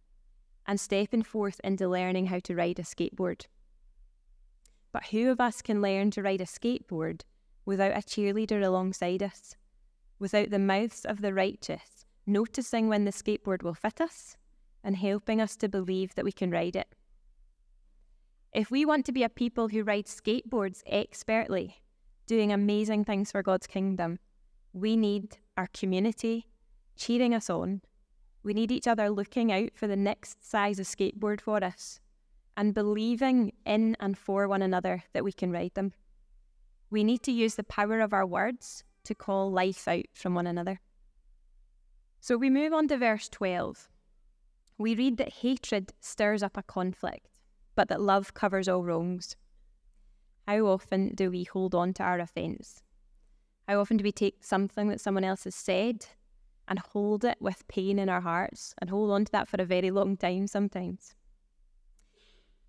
and 0.71 0.79
stepping 0.79 1.21
forth 1.21 1.59
into 1.65 1.85
learning 1.85 2.27
how 2.27 2.39
to 2.39 2.55
ride 2.55 2.79
a 2.79 2.83
skateboard. 2.83 3.45
But 4.93 5.07
who 5.07 5.29
of 5.29 5.41
us 5.41 5.61
can 5.61 5.81
learn 5.81 6.11
to 6.11 6.23
ride 6.23 6.39
a 6.39 6.45
skateboard 6.45 7.23
without 7.65 7.91
a 7.91 7.95
cheerleader 7.95 8.63
alongside 8.63 9.21
us, 9.21 9.57
without 10.17 10.49
the 10.49 10.59
mouths 10.59 11.03
of 11.03 11.19
the 11.19 11.33
righteous 11.33 12.05
noticing 12.25 12.87
when 12.87 13.03
the 13.03 13.11
skateboard 13.11 13.63
will 13.63 13.73
fit 13.73 13.99
us 13.99 14.37
and 14.81 14.95
helping 14.95 15.41
us 15.41 15.57
to 15.57 15.67
believe 15.67 16.15
that 16.15 16.23
we 16.23 16.31
can 16.31 16.51
ride 16.51 16.77
it? 16.77 16.87
If 18.53 18.71
we 18.71 18.85
want 18.85 19.05
to 19.07 19.11
be 19.11 19.23
a 19.23 19.29
people 19.29 19.67
who 19.67 19.83
ride 19.83 20.05
skateboards 20.05 20.83
expertly, 20.85 21.81
doing 22.27 22.53
amazing 22.53 23.03
things 23.03 23.29
for 23.29 23.43
God's 23.43 23.67
kingdom, 23.67 24.19
we 24.71 24.95
need 24.95 25.37
our 25.57 25.67
community 25.73 26.47
cheering 26.95 27.33
us 27.33 27.49
on 27.49 27.81
we 28.43 28.53
need 28.53 28.71
each 28.71 28.88
other 28.88 29.10
looking 29.10 29.51
out 29.51 29.69
for 29.75 29.88
the 29.88 29.95
next 29.95 30.48
size 30.48 30.79
of 30.79 30.86
skateboard 30.86 31.41
for 31.41 31.63
us 31.63 32.00
and 32.57 32.74
believing 32.74 33.53
in 33.65 33.95
and 34.00 34.17
for 34.17 34.48
one 34.48 34.62
another 34.62 35.03
that 35.13 35.24
we 35.24 35.31
can 35.31 35.51
ride 35.51 35.74
them. 35.74 35.93
We 36.89 37.03
need 37.03 37.24
to 37.24 37.31
use 37.31 37.55
the 37.55 37.63
power 37.63 38.01
of 38.01 38.13
our 38.13 38.25
words 38.25 38.83
to 39.05 39.15
call 39.15 39.51
life 39.51 39.88
out 39.88 40.05
from 40.13 40.36
one 40.36 40.48
another. 40.48 40.79
So 42.19 42.38
we 42.38 42.50
move 42.50 42.74
on 42.74 42.88
to 42.89 42.98
verse 42.98 43.29
12. 43.29 43.89
We 44.77 44.95
read 44.95 45.17
that 45.17 45.33
hatred 45.33 45.93
stirs 46.00 46.43
up 46.43 46.57
a 46.57 46.63
conflict, 46.63 47.39
but 47.75 47.88
that 47.88 48.01
love 48.01 48.33
covers 48.33 48.67
all 48.67 48.83
wrongs. 48.83 49.36
How 50.48 50.65
often 50.65 51.15
do 51.15 51.31
we 51.31 51.43
hold 51.43 51.74
on 51.74 51.93
to 51.93 52.03
our 52.03 52.19
offence? 52.19 52.83
How 53.67 53.79
often 53.79 53.98
do 53.98 54.03
we 54.03 54.12
take 54.12 54.43
something 54.43 54.89
that 54.89 55.00
someone 55.00 55.24
else 55.24 55.45
has 55.45 55.55
said 55.55 56.07
and 56.71 56.79
hold 56.79 57.25
it 57.25 57.35
with 57.41 57.67
pain 57.67 57.99
in 57.99 58.07
our 58.07 58.21
hearts 58.21 58.73
and 58.77 58.89
hold 58.89 59.11
on 59.11 59.25
to 59.25 59.31
that 59.33 59.49
for 59.49 59.61
a 59.61 59.65
very 59.65 59.91
long 59.91 60.15
time 60.15 60.47
sometimes. 60.47 61.13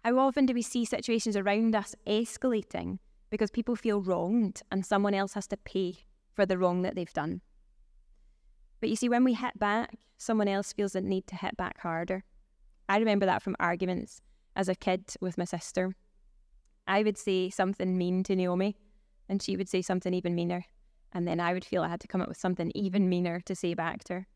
How 0.04 0.18
often 0.18 0.44
do 0.44 0.52
we 0.54 0.62
see 0.62 0.84
situations 0.84 1.36
around 1.36 1.76
us 1.76 1.94
escalating 2.04 2.98
because 3.30 3.52
people 3.52 3.76
feel 3.76 4.02
wronged 4.02 4.60
and 4.72 4.84
someone 4.84 5.14
else 5.14 5.34
has 5.34 5.46
to 5.46 5.56
pay 5.56 5.98
for 6.34 6.44
the 6.44 6.58
wrong 6.58 6.82
that 6.82 6.96
they've 6.96 7.12
done? 7.12 7.42
But 8.80 8.90
you 8.90 8.96
see, 8.96 9.08
when 9.08 9.22
we 9.22 9.34
hit 9.34 9.56
back, 9.60 9.94
someone 10.18 10.48
else 10.48 10.72
feels 10.72 10.94
the 10.94 11.00
need 11.00 11.28
to 11.28 11.36
hit 11.36 11.56
back 11.56 11.78
harder. 11.78 12.24
I 12.88 12.98
remember 12.98 13.26
that 13.26 13.44
from 13.44 13.54
arguments 13.60 14.20
as 14.56 14.68
a 14.68 14.74
kid 14.74 15.14
with 15.20 15.38
my 15.38 15.44
sister. 15.44 15.94
I 16.88 17.04
would 17.04 17.16
say 17.16 17.50
something 17.50 17.96
mean 17.96 18.24
to 18.24 18.34
Naomi, 18.34 18.76
and 19.28 19.40
she 19.40 19.56
would 19.56 19.68
say 19.68 19.80
something 19.80 20.12
even 20.12 20.34
meaner 20.34 20.64
and 21.12 21.26
then 21.26 21.40
I 21.40 21.52
would 21.52 21.64
feel 21.64 21.82
I 21.82 21.88
had 21.88 22.00
to 22.00 22.08
come 22.08 22.20
up 22.20 22.28
with 22.28 22.38
something 22.38 22.72
even 22.74 23.08
meaner 23.08 23.40
to 23.40 23.54
say 23.54 23.74
back 23.74 24.04
to 24.04 24.14
her. 24.14 24.26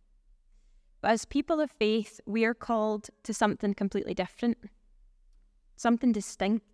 But 1.00 1.12
as 1.12 1.25
people 1.25 1.61
of 1.61 1.71
faith, 1.71 2.21
we 2.26 2.45
are 2.45 2.54
called 2.54 3.11
to 3.25 3.33
something 3.33 3.75
completely 3.75 4.14
different, 4.14 4.59
something 5.76 6.12
distinct, 6.12 6.66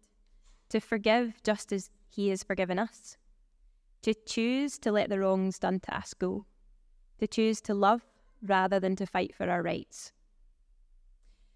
to 0.70 0.80
forgive 0.80 1.42
just 1.42 1.72
as 1.72 1.90
He 2.08 2.28
has 2.30 2.42
forgiven 2.42 2.78
us, 2.78 3.16
to 4.02 4.14
choose 4.14 4.78
to 4.78 4.92
let 4.92 5.08
the 5.08 5.20
wrongs 5.20 5.58
done 5.58 5.80
to 5.80 5.96
us 5.96 6.14
go, 6.14 6.46
to 7.18 7.26
choose 7.26 7.60
to 7.62 7.74
love 7.74 8.02
rather 8.42 8.80
than 8.80 8.96
to 8.96 9.06
fight 9.06 9.34
for 9.34 9.48
our 9.48 9.62
rights. 9.62 10.12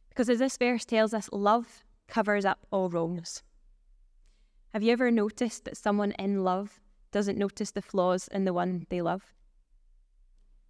Because 0.09 0.29
as 0.29 0.39
this 0.39 0.57
verse 0.57 0.85
tells 0.85 1.13
us, 1.13 1.29
love 1.33 1.85
covers 2.09 2.45
up 2.45 2.67
all 2.71 2.89
wrongs. 2.89 3.43
Have 4.73 4.83
you 4.83 4.93
ever 4.93 5.11
noticed 5.11 5.65
that 5.65 5.77
someone 5.77 6.13
in 6.13 6.45
love 6.45 6.81
doesn't 7.17 7.39
notice 7.39 7.71
the 7.71 7.81
flaws 7.81 8.29
in 8.29 8.45
the 8.45 8.53
one 8.53 8.87
they 8.91 9.01
love? 9.01 9.33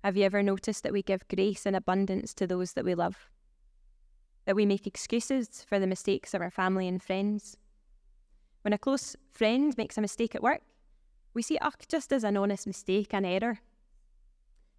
Have 0.04 0.16
you 0.16 0.22
ever 0.22 0.44
noticed 0.44 0.84
that 0.84 0.92
we 0.92 1.02
give 1.02 1.26
grace 1.26 1.66
and 1.66 1.74
abundance 1.74 2.32
to 2.34 2.46
those 2.46 2.74
that 2.74 2.84
we 2.84 2.94
love? 2.94 3.28
That 4.44 4.54
we 4.54 4.64
make 4.64 4.86
excuses 4.86 5.66
for 5.68 5.80
the 5.80 5.88
mistakes 5.88 6.34
of 6.34 6.40
our 6.40 6.52
family 6.52 6.86
and 6.86 7.02
friends? 7.02 7.56
When 8.62 8.72
a 8.72 8.78
close 8.78 9.16
friend 9.32 9.76
makes 9.76 9.98
a 9.98 10.00
mistake 10.00 10.36
at 10.36 10.42
work, 10.44 10.62
we 11.34 11.42
see 11.42 11.58
it 11.60 11.86
just 11.88 12.12
as 12.12 12.22
an 12.22 12.36
honest 12.36 12.64
mistake, 12.64 13.12
an 13.12 13.24
error. 13.24 13.58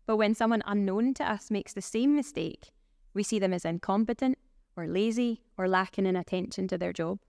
But 0.05 0.15
when 0.15 0.35
someone 0.35 0.63
unknown 0.65 1.15
to 1.15 1.29
us 1.29 1.51
makes 1.51 1.73
the 1.73 1.81
same 1.81 2.15
mistake, 2.15 2.71
we 3.13 3.23
see 3.23 3.39
them 3.39 3.51
as 3.51 3.65
incompetent 3.65 4.37
or 4.77 4.87
lazy 4.87 5.41
or 5.57 5.67
lacking 5.67 6.05
in 6.05 6.15
attention 6.15 6.69
to 6.69 6.77
their 6.77 6.93
job. 6.93 7.19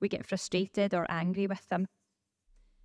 We 0.00 0.08
get 0.08 0.26
frustrated 0.26 0.94
or 0.94 1.04
angry 1.10 1.46
with 1.46 1.68
them 1.68 1.84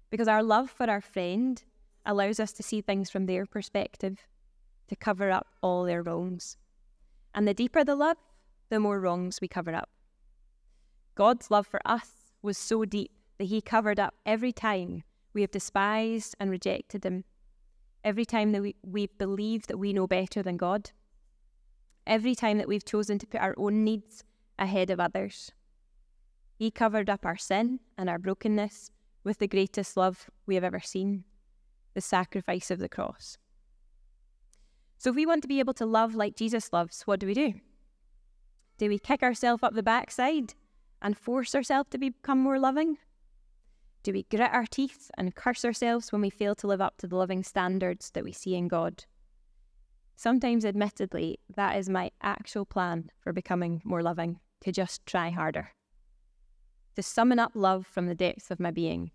because 0.10 0.28
our 0.28 0.44
love 0.44 0.70
for 0.70 0.90
our 0.90 1.02
friend 1.02 1.64
allows 2.06 2.40
us 2.40 2.52
to 2.54 2.64
see 2.64 2.82
things 2.82 3.10
from 3.10 3.26
their 3.26 3.46
perspective, 3.46 4.20
to 4.88 4.96
cover 4.96 5.30
up 5.30 5.48
all 5.62 5.84
their 5.84 6.02
wrongs. 6.02 6.58
And 7.36 7.48
the 7.48 7.54
deeper 7.54 7.84
the 7.84 7.96
love, 7.96 8.18
the 8.70 8.80
more 8.80 9.00
wrongs 9.00 9.40
we 9.42 9.48
cover 9.48 9.74
up. 9.74 9.90
God's 11.16 11.52
love 11.52 11.68
for 11.68 11.82
us 11.86 12.10
was 12.42 12.58
so 12.58 12.86
deep 12.86 13.12
that 13.38 13.46
He 13.46 13.62
covered 13.62 14.00
up 14.00 14.14
every 14.26 14.54
time 14.54 15.04
we 15.34 15.42
have 15.42 15.52
despised 15.52 16.36
and 16.40 16.50
rejected 16.50 17.04
Him, 17.04 17.26
every 18.04 18.26
time 18.26 18.52
that 18.54 18.62
we, 18.62 18.76
we 18.84 19.08
believe 19.08 19.68
that 19.68 19.78
we 19.78 19.94
know 19.94 20.08
better 20.08 20.42
than 20.42 20.58
God, 20.58 20.92
every 22.06 22.36
time 22.36 22.58
that 22.58 22.68
we've 22.68 22.86
chosen 22.86 23.20
to 23.20 23.28
put 23.28 23.42
our 23.42 23.56
own 23.58 23.84
needs 23.84 24.24
ahead 24.58 24.90
of 24.90 25.00
others. 25.00 25.52
He 26.56 26.72
covered 26.72 27.10
up 27.10 27.26
our 27.26 27.38
sin 27.38 27.82
and 27.98 28.10
our 28.10 28.18
brokenness 28.18 28.92
with 29.24 29.40
the 29.40 29.48
greatest 29.48 29.98
love 29.98 30.30
we 30.46 30.56
have 30.56 30.64
ever 30.64 30.80
seen 30.80 31.24
the 31.94 32.02
sacrifice 32.02 32.70
of 32.70 32.80
the 32.80 32.90
cross. 32.90 33.38
So, 34.98 35.10
if 35.10 35.16
we 35.16 35.26
want 35.26 35.42
to 35.44 35.48
be 35.48 35.60
able 35.60 35.74
to 35.76 35.86
love 35.86 36.16
like 36.16 36.36
Jesus 36.36 36.74
loves, 36.74 37.04
what 37.04 37.20
do 37.20 37.28
we 37.28 37.34
do? 37.34 37.56
Do 38.78 38.90
we 38.90 39.00
kick 39.00 39.24
ourselves 39.24 39.64
up 39.64 39.74
the 39.74 39.84
backside 39.84 40.54
and 41.02 41.18
force 41.18 41.56
ourselves 41.56 41.90
to 41.92 41.98
become 41.98 42.40
more 42.40 42.60
loving? 42.60 42.98
Do 44.04 44.14
we 44.14 44.24
grit 44.24 44.54
our 44.54 44.66
teeth 44.66 45.12
and 45.18 45.36
curse 45.36 45.66
ourselves 45.66 46.12
when 46.12 46.22
we 46.22 46.30
fail 46.30 46.56
to 46.56 46.68
live 46.68 46.82
up 46.82 46.98
to 46.98 47.08
the 47.08 47.16
loving 47.16 47.44
standards 47.44 48.12
that 48.12 48.24
we 48.24 48.32
see 48.32 48.56
in 48.56 48.68
God? 48.68 49.06
Sometimes, 50.16 50.66
admittedly, 50.66 51.40
that 51.56 51.78
is 51.78 51.90
my 51.90 52.12
actual 52.22 52.66
plan 52.66 53.12
for 53.20 53.34
becoming 53.34 53.82
more 53.84 54.02
loving, 54.02 54.40
to 54.62 54.72
just 54.72 55.06
try 55.06 55.30
harder. 55.30 55.72
To 56.98 57.04
summon 57.04 57.40
up 57.40 57.54
love 57.56 57.88
from 57.88 58.08
the 58.08 58.16
depths 58.16 58.52
of 58.52 58.60
my 58.60 58.72
being 58.72 59.12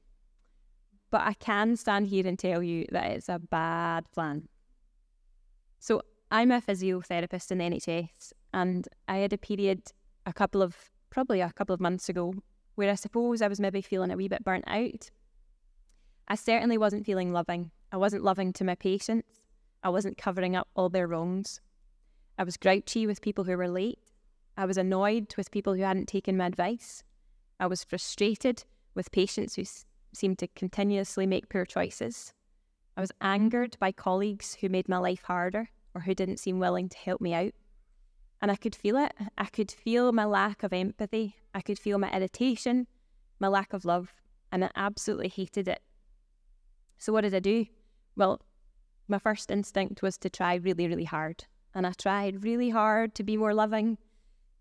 but 1.12 1.20
I 1.20 1.34
can 1.34 1.76
stand 1.76 2.06
here 2.06 2.26
and 2.26 2.38
tell 2.38 2.62
you 2.62 2.86
that 2.90 3.10
it's 3.12 3.28
a 3.28 3.38
bad 3.38 4.10
plan. 4.12 4.48
So 5.78 6.00
I'm 6.30 6.50
a 6.50 6.62
physiotherapist 6.62 7.52
in 7.52 7.58
the 7.58 7.64
NHS, 7.64 8.32
and 8.54 8.88
I 9.06 9.18
had 9.18 9.34
a 9.34 9.38
period 9.38 9.82
a 10.24 10.32
couple 10.32 10.62
of 10.62 10.74
probably 11.10 11.42
a 11.42 11.52
couple 11.52 11.74
of 11.74 11.80
months 11.80 12.08
ago 12.08 12.32
where 12.76 12.90
I 12.90 12.94
suppose 12.94 13.42
I 13.42 13.48
was 13.48 13.60
maybe 13.60 13.82
feeling 13.82 14.10
a 14.10 14.16
wee 14.16 14.28
bit 14.28 14.42
burnt 14.42 14.64
out. 14.66 15.10
I 16.28 16.34
certainly 16.34 16.78
wasn't 16.78 17.04
feeling 17.04 17.32
loving. 17.32 17.70
I 17.92 17.98
wasn't 17.98 18.24
loving 18.24 18.54
to 18.54 18.64
my 18.64 18.74
patients. 18.74 19.42
I 19.82 19.90
wasn't 19.90 20.16
covering 20.16 20.56
up 20.56 20.68
all 20.74 20.88
their 20.88 21.06
wrongs. 21.06 21.60
I 22.38 22.44
was 22.44 22.56
grouchy 22.56 23.06
with 23.06 23.20
people 23.20 23.44
who 23.44 23.56
were 23.58 23.68
late. 23.68 23.98
I 24.56 24.64
was 24.64 24.78
annoyed 24.78 25.34
with 25.36 25.50
people 25.50 25.74
who 25.74 25.82
hadn't 25.82 26.06
taken 26.06 26.38
my 26.38 26.46
advice. 26.46 27.04
I 27.62 27.66
was 27.66 27.84
frustrated 27.84 28.64
with 28.92 29.12
patients 29.12 29.54
who 29.54 29.62
s- 29.62 29.86
seemed 30.12 30.40
to 30.40 30.48
continuously 30.48 31.28
make 31.28 31.48
poor 31.48 31.64
choices. 31.64 32.34
I 32.96 33.00
was 33.00 33.12
angered 33.20 33.76
by 33.78 33.92
colleagues 33.92 34.56
who 34.56 34.68
made 34.68 34.88
my 34.88 34.98
life 34.98 35.22
harder 35.22 35.68
or 35.94 36.00
who 36.00 36.12
didn't 36.12 36.38
seem 36.38 36.58
willing 36.58 36.88
to 36.88 36.98
help 36.98 37.20
me 37.20 37.34
out. 37.34 37.52
And 38.40 38.50
I 38.50 38.56
could 38.56 38.74
feel 38.74 38.96
it. 38.96 39.12
I 39.38 39.44
could 39.44 39.70
feel 39.70 40.10
my 40.10 40.24
lack 40.24 40.64
of 40.64 40.72
empathy. 40.72 41.36
I 41.54 41.60
could 41.60 41.78
feel 41.78 41.98
my 41.98 42.10
irritation, 42.10 42.88
my 43.38 43.46
lack 43.46 43.72
of 43.72 43.84
love, 43.84 44.12
and 44.50 44.64
I 44.64 44.70
absolutely 44.74 45.28
hated 45.28 45.68
it. 45.68 45.82
So, 46.98 47.12
what 47.12 47.20
did 47.20 47.32
I 47.32 47.38
do? 47.38 47.66
Well, 48.16 48.42
my 49.06 49.20
first 49.20 49.52
instinct 49.52 50.02
was 50.02 50.18
to 50.18 50.28
try 50.28 50.56
really, 50.56 50.88
really 50.88 51.04
hard. 51.04 51.44
And 51.76 51.86
I 51.86 51.92
tried 51.92 52.42
really 52.42 52.70
hard 52.70 53.14
to 53.14 53.22
be 53.22 53.36
more 53.36 53.54
loving, 53.54 53.98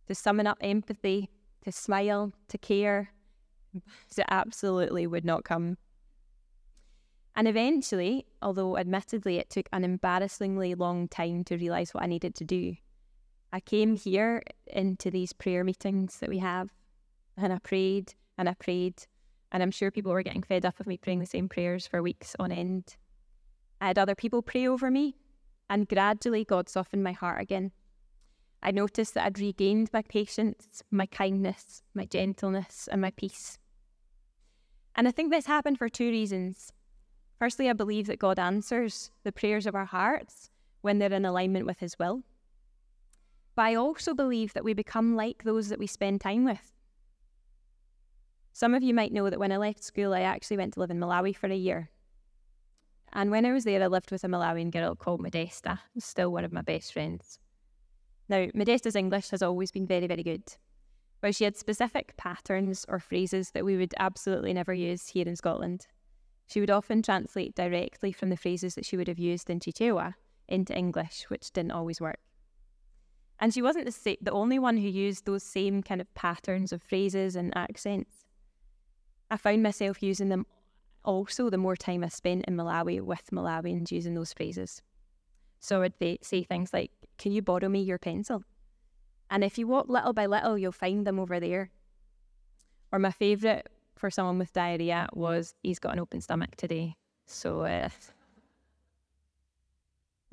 to 0.07 0.13
summon 0.13 0.45
up 0.45 0.59
empathy, 0.61 1.31
to 1.63 1.71
smile, 1.71 2.33
to 2.49 2.57
care. 2.57 3.11
It 4.17 4.25
absolutely 4.29 5.07
would 5.07 5.23
not 5.23 5.45
come. 5.45 5.77
And 7.35 7.47
eventually, 7.47 8.25
although 8.41 8.77
admittedly 8.77 9.37
it 9.37 9.49
took 9.49 9.69
an 9.71 9.85
embarrassingly 9.85 10.75
long 10.75 11.07
time 11.07 11.45
to 11.45 11.55
realise 11.55 11.93
what 11.93 12.03
I 12.03 12.07
needed 12.07 12.35
to 12.35 12.43
do, 12.43 12.75
I 13.53 13.61
came 13.61 13.95
here 13.95 14.43
into 14.67 15.09
these 15.09 15.31
prayer 15.31 15.63
meetings 15.63 16.17
that 16.19 16.29
we 16.29 16.39
have 16.39 16.69
and 17.37 17.53
I 17.53 17.59
prayed 17.59 18.13
and 18.37 18.49
I 18.49 18.53
prayed. 18.53 19.03
And 19.51 19.61
I'm 19.61 19.71
sure 19.71 19.91
people 19.91 20.11
were 20.11 20.23
getting 20.23 20.43
fed 20.43 20.65
up 20.65 20.79
of 20.79 20.87
me 20.87 20.97
praying 20.97 21.19
the 21.19 21.25
same 21.25 21.49
prayers 21.49 21.85
for 21.87 22.01
weeks 22.01 22.35
on 22.39 22.51
end. 22.51 22.95
I 23.81 23.87
had 23.87 23.97
other 23.97 24.15
people 24.15 24.41
pray 24.41 24.67
over 24.67 24.89
me, 24.89 25.15
and 25.69 25.89
gradually 25.89 26.45
God 26.45 26.69
softened 26.69 27.03
my 27.03 27.11
heart 27.11 27.41
again. 27.41 27.71
I 28.63 28.71
noticed 28.71 29.15
that 29.15 29.25
I'd 29.25 29.39
regained 29.39 29.89
my 29.91 30.03
patience, 30.03 30.83
my 30.91 31.07
kindness, 31.07 31.81
my 31.95 32.05
gentleness, 32.05 32.87
and 32.91 33.01
my 33.01 33.11
peace. 33.11 33.57
And 34.95 35.07
I 35.07 35.11
think 35.11 35.31
this 35.31 35.47
happened 35.47 35.77
for 35.77 35.89
two 35.89 36.09
reasons. 36.09 36.71
Firstly, 37.39 37.69
I 37.69 37.73
believe 37.73 38.07
that 38.07 38.19
God 38.19 38.37
answers 38.37 39.09
the 39.23 39.31
prayers 39.31 39.65
of 39.65 39.73
our 39.73 39.85
hearts 39.85 40.51
when 40.81 40.99
they're 40.99 41.11
in 41.11 41.25
alignment 41.25 41.65
with 41.65 41.79
His 41.79 41.97
will. 41.97 42.21
But 43.55 43.63
I 43.63 43.75
also 43.75 44.13
believe 44.13 44.53
that 44.53 44.63
we 44.63 44.73
become 44.73 45.15
like 45.15 45.43
those 45.43 45.69
that 45.69 45.79
we 45.79 45.87
spend 45.87 46.21
time 46.21 46.45
with. 46.45 46.71
Some 48.53 48.75
of 48.75 48.83
you 48.83 48.93
might 48.93 49.13
know 49.13 49.29
that 49.29 49.39
when 49.39 49.51
I 49.51 49.57
left 49.57 49.83
school, 49.83 50.13
I 50.13 50.21
actually 50.21 50.57
went 50.57 50.73
to 50.75 50.81
live 50.81 50.91
in 50.91 50.99
Malawi 50.99 51.35
for 51.35 51.47
a 51.47 51.55
year. 51.55 51.89
And 53.13 53.31
when 53.31 53.45
I 53.45 53.53
was 53.53 53.63
there, 53.63 53.81
I 53.81 53.87
lived 53.87 54.11
with 54.11 54.23
a 54.23 54.27
Malawian 54.27 54.71
girl 54.71 54.95
called 54.95 55.21
Modesta, 55.21 55.79
still 55.97 56.31
one 56.31 56.45
of 56.45 56.53
my 56.53 56.61
best 56.61 56.93
friends. 56.93 57.39
Now, 58.31 58.47
Modesta's 58.53 58.95
English 58.95 59.29
has 59.31 59.41
always 59.41 59.71
been 59.71 59.85
very, 59.85 60.07
very 60.07 60.23
good, 60.23 60.55
but 61.19 61.35
she 61.35 61.43
had 61.43 61.57
specific 61.57 62.15
patterns 62.15 62.85
or 62.87 62.97
phrases 62.97 63.51
that 63.51 63.65
we 63.65 63.75
would 63.75 63.93
absolutely 63.99 64.53
never 64.53 64.73
use 64.73 65.09
here 65.09 65.27
in 65.27 65.35
Scotland. 65.35 65.87
She 66.47 66.61
would 66.61 66.71
often 66.71 67.01
translate 67.01 67.55
directly 67.55 68.13
from 68.13 68.29
the 68.29 68.37
phrases 68.37 68.75
that 68.75 68.85
she 68.85 68.95
would 68.95 69.09
have 69.09 69.19
used 69.19 69.49
in 69.49 69.59
Chichewa 69.59 70.13
into 70.47 70.73
English, 70.73 71.25
which 71.27 71.51
didn't 71.51 71.73
always 71.73 71.99
work. 71.99 72.21
And 73.37 73.53
she 73.53 73.61
wasn't 73.61 73.83
the, 73.83 73.91
sa- 73.91 74.21
the 74.21 74.31
only 74.31 74.59
one 74.59 74.77
who 74.77 74.87
used 74.87 75.25
those 75.25 75.43
same 75.43 75.83
kind 75.83 75.99
of 75.99 76.13
patterns 76.13 76.71
of 76.71 76.81
phrases 76.81 77.35
and 77.35 77.51
accents. 77.57 78.27
I 79.29 79.35
found 79.35 79.61
myself 79.61 80.01
using 80.01 80.29
them 80.29 80.45
also 81.03 81.49
the 81.49 81.57
more 81.57 81.75
time 81.75 82.01
I 82.01 82.07
spent 82.07 82.45
in 82.45 82.55
Malawi 82.55 83.01
with 83.01 83.29
Malawians 83.33 83.91
using 83.91 84.13
those 84.13 84.31
phrases. 84.31 84.81
So 85.61 85.83
I'd 85.83 85.93
say 86.21 86.43
things 86.43 86.73
like, 86.73 86.91
Can 87.17 87.31
you 87.31 87.41
borrow 87.41 87.69
me 87.69 87.81
your 87.81 87.99
pencil? 87.99 88.43
And 89.29 89.43
if 89.43 89.57
you 89.57 89.67
walk 89.67 89.87
little 89.87 90.11
by 90.11 90.25
little, 90.25 90.57
you'll 90.57 90.73
find 90.73 91.07
them 91.07 91.19
over 91.19 91.39
there. 91.39 91.69
Or 92.91 92.99
my 92.99 93.11
favourite 93.11 93.67
for 93.95 94.09
someone 94.09 94.39
with 94.39 94.51
diarrhea 94.51 95.07
was, 95.13 95.53
He's 95.63 95.79
got 95.79 95.93
an 95.93 95.99
open 95.99 96.19
stomach 96.19 96.55
today. 96.57 96.95
So, 97.27 97.61
uh, 97.61 97.89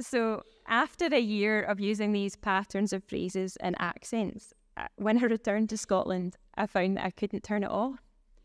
so 0.01 0.43
after 0.67 1.07
a 1.07 1.21
year 1.21 1.63
of 1.63 1.79
using 1.79 2.13
these 2.13 2.35
patterns 2.35 2.93
of 2.93 3.05
phrases 3.05 3.57
and 3.57 3.77
accents, 3.79 4.55
uh, 4.79 4.87
when 4.97 5.19
I 5.19 5.27
returned 5.27 5.69
to 5.71 5.77
Scotland, 5.77 6.37
I 6.55 6.67
found 6.67 6.97
that 6.97 7.05
I 7.05 7.11
couldn't 7.11 7.45
turn 7.45 7.65
it 7.65 7.71
off. 7.71 8.01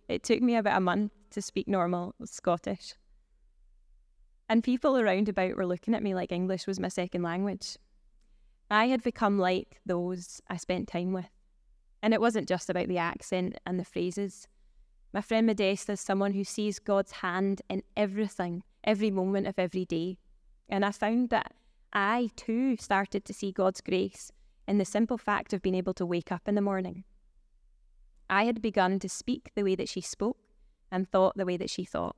It 0.10 0.24
took 0.24 0.42
me 0.42 0.56
about 0.56 0.78
a 0.78 0.82
month 0.82 1.14
to 1.32 1.42
speak 1.42 1.68
normal 1.68 2.14
Scottish. 2.26 2.96
And 4.50 4.64
people 4.64 4.98
around 4.98 5.30
about 5.30 5.56
were 5.56 5.66
looking 5.66 5.96
at 5.96 6.04
me 6.04 6.14
like 6.14 6.32
English 6.32 6.68
was 6.68 6.80
my 6.80 6.90
second 6.90 7.24
language. 7.24 7.78
I 8.70 8.88
had 8.88 9.04
become 9.04 9.40
like 9.40 9.80
those 9.86 10.42
I 10.50 10.58
spent 10.58 10.88
time 10.88 11.14
with. 11.14 11.30
And 12.02 12.14
it 12.14 12.22
wasn't 12.22 12.50
just 12.50 12.70
about 12.70 12.88
the 12.88 12.98
accent 12.98 13.58
and 13.66 13.80
the 13.80 13.86
phrases. 13.86 14.48
My 15.14 15.22
friend 15.22 15.48
Modesta 15.48 15.94
is 15.94 16.02
someone 16.02 16.34
who 16.34 16.44
sees 16.44 16.80
God's 16.80 17.12
hand 17.12 17.62
in 17.70 17.84
everything, 17.96 18.64
every 18.84 19.12
moment 19.12 19.48
of 19.48 19.58
every 19.58 19.86
day. 19.86 20.18
And 20.70 20.84
I 20.84 20.92
found 20.92 21.30
that 21.30 21.54
I 21.94 22.30
too 22.36 22.76
started 22.78 23.24
to 23.26 23.34
see 23.34 23.52
God's 23.52 23.80
grace 23.80 24.32
in 24.68 24.80
the 24.80 24.86
simple 24.86 25.18
fact 25.18 25.54
of 25.54 25.62
being 25.62 25.76
able 25.76 25.94
to 25.94 26.06
wake 26.06 26.32
up 26.32 26.48
in 26.48 26.56
the 26.56 26.62
morning. 26.62 27.04
I 28.30 28.46
had 28.46 28.62
begun 28.62 29.00
to 29.00 29.10
speak 29.10 29.52
the 29.56 29.64
way 29.64 29.76
that 29.76 29.90
she 29.90 30.02
spoke 30.02 30.38
and 30.92 31.08
thought 31.08 31.38
the 31.38 31.46
way 31.46 31.58
that 31.58 31.70
she 31.70 31.86
thought. 31.86 32.16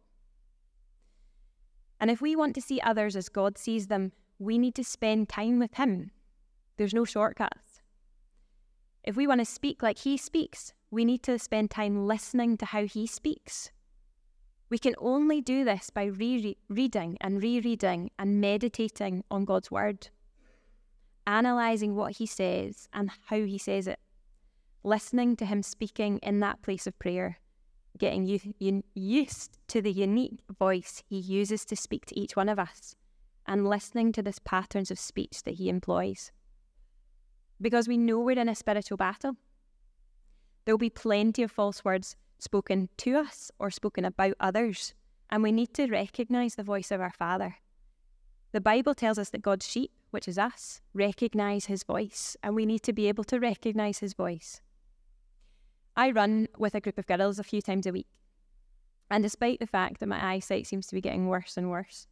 And 1.99 2.12
if 2.12 2.21
we 2.21 2.36
want 2.36 2.55
to 2.55 2.62
see 2.62 2.81
others 2.81 3.15
as 3.15 3.29
God 3.29 3.58
sees 3.58 3.88
them, 3.88 4.12
we 4.38 4.58
need 4.58 4.75
to 4.75 4.84
spend 4.84 5.29
time 5.29 5.60
with 5.60 5.75
Him. 5.75 6.12
There's 6.77 6.93
no 6.93 7.05
shortcuts. 7.05 7.81
If 9.03 9.15
we 9.15 9.27
want 9.27 9.39
to 9.39 9.45
speak 9.45 9.81
like 9.81 9.99
He 9.99 10.17
speaks, 10.17 10.73
we 10.91 11.05
need 11.05 11.23
to 11.23 11.39
spend 11.39 11.71
time 11.71 12.08
listening 12.08 12.58
to 12.58 12.65
how 12.65 12.86
He 12.86 13.08
speaks. 13.08 13.71
We 14.69 14.77
can 14.77 14.95
only 14.97 15.41
do 15.41 15.63
this 15.63 15.89
by 15.89 16.05
re- 16.05 16.58
reading 16.69 17.17
and 17.21 17.41
rereading 17.41 18.10
and 18.17 18.41
meditating 18.41 19.23
on 19.29 19.45
God's 19.45 19.69
Word, 19.69 20.10
analysing 21.27 21.95
what 21.95 22.13
He 22.17 22.25
says 22.25 22.89
and 22.91 23.12
how 23.27 23.38
He 23.38 23.58
says 23.58 23.88
it, 23.88 23.99
listening 24.84 25.36
to 25.38 25.45
Him 25.45 25.63
speaking 25.63 26.17
in 26.17 26.39
that 26.39 26.62
place 26.62 26.88
of 26.88 26.97
prayer, 26.97 27.38
getting 27.97 28.25
used 28.93 29.58
to 29.67 29.81
the 29.81 29.91
unique 29.91 30.39
voice 30.60 31.03
He 31.08 31.17
uses 31.17 31.65
to 31.65 31.75
speak 31.75 32.05
to 32.08 32.19
each 32.19 32.36
one 32.36 32.49
of 32.49 32.60
us, 32.60 32.95
and 33.45 33.67
listening 33.67 34.12
to 34.13 34.21
the 34.21 34.38
patterns 34.43 34.91
of 34.91 34.99
speech 34.99 35.43
that 35.43 35.55
He 35.55 35.69
employs. 35.69 36.31
Because 37.62 37.88
we 37.88 37.97
know 37.97 38.19
we're 38.19 38.39
in 38.39 38.49
a 38.49 38.55
spiritual 38.55 38.97
battle. 38.97 39.38
There'll 40.65 40.77
be 40.77 40.89
plenty 40.89 41.43
of 41.43 41.51
false 41.51 41.86
words 41.86 42.15
spoken 42.39 42.89
to 42.97 43.15
us 43.15 43.51
or 43.60 43.71
spoken 43.71 44.03
about 44.03 44.34
others, 44.39 44.93
and 45.29 45.41
we 45.41 45.51
need 45.51 45.73
to 45.75 45.88
recognise 45.88 46.55
the 46.55 46.63
voice 46.63 46.91
of 46.91 46.99
our 46.99 47.13
Father. 47.13 47.55
The 48.51 48.62
Bible 48.62 48.93
tells 48.93 49.17
us 49.17 49.29
that 49.29 49.41
God's 49.41 49.67
sheep, 49.67 49.91
which 50.12 50.27
is 50.27 50.38
us, 50.38 50.81
recognise 50.93 51.65
His 51.65 51.84
voice, 51.84 52.36
and 52.43 52.55
we 52.55 52.65
need 52.65 52.84
to 52.84 52.93
be 52.93 53.08
able 53.08 53.23
to 53.25 53.39
recognise 53.39 53.99
His 53.99 54.13
voice. 54.13 54.62
I 55.95 56.12
run 56.12 56.47
with 56.58 56.75
a 56.75 56.81
group 56.81 56.97
of 56.97 57.08
girls 57.08 57.39
a 57.39 57.43
few 57.43 57.62
times 57.62 57.86
a 57.86 57.91
week, 57.91 58.19
and 59.10 59.23
despite 59.23 59.60
the 59.60 59.67
fact 59.67 59.99
that 59.99 60.10
my 60.10 60.34
eyesight 60.34 60.67
seems 60.67 60.88
to 60.88 60.95
be 60.95 61.01
getting 61.01 61.27
worse 61.27 61.58
and 61.58 61.69
worse, 61.69 62.08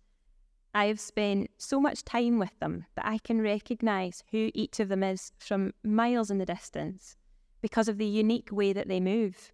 I 0.73 0.85
have 0.85 0.99
spent 0.99 1.51
so 1.57 1.79
much 1.79 2.03
time 2.03 2.39
with 2.39 2.57
them 2.59 2.85
that 2.95 3.05
I 3.05 3.19
can 3.19 3.41
recognise 3.41 4.23
who 4.31 4.51
each 4.53 4.79
of 4.79 4.89
them 4.89 5.03
is 5.03 5.31
from 5.37 5.73
miles 5.83 6.31
in 6.31 6.39
the 6.39 6.45
distance 6.45 7.15
because 7.61 7.87
of 7.87 7.97
the 7.97 8.05
unique 8.05 8.49
way 8.51 8.73
that 8.73 8.87
they 8.87 8.99
move. 8.99 9.51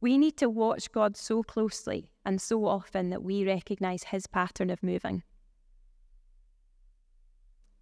We 0.00 0.18
need 0.18 0.36
to 0.38 0.50
watch 0.50 0.92
God 0.92 1.16
so 1.16 1.42
closely 1.42 2.10
and 2.24 2.40
so 2.40 2.66
often 2.66 3.10
that 3.10 3.22
we 3.22 3.46
recognise 3.46 4.04
His 4.04 4.26
pattern 4.26 4.68
of 4.68 4.82
moving. 4.82 5.22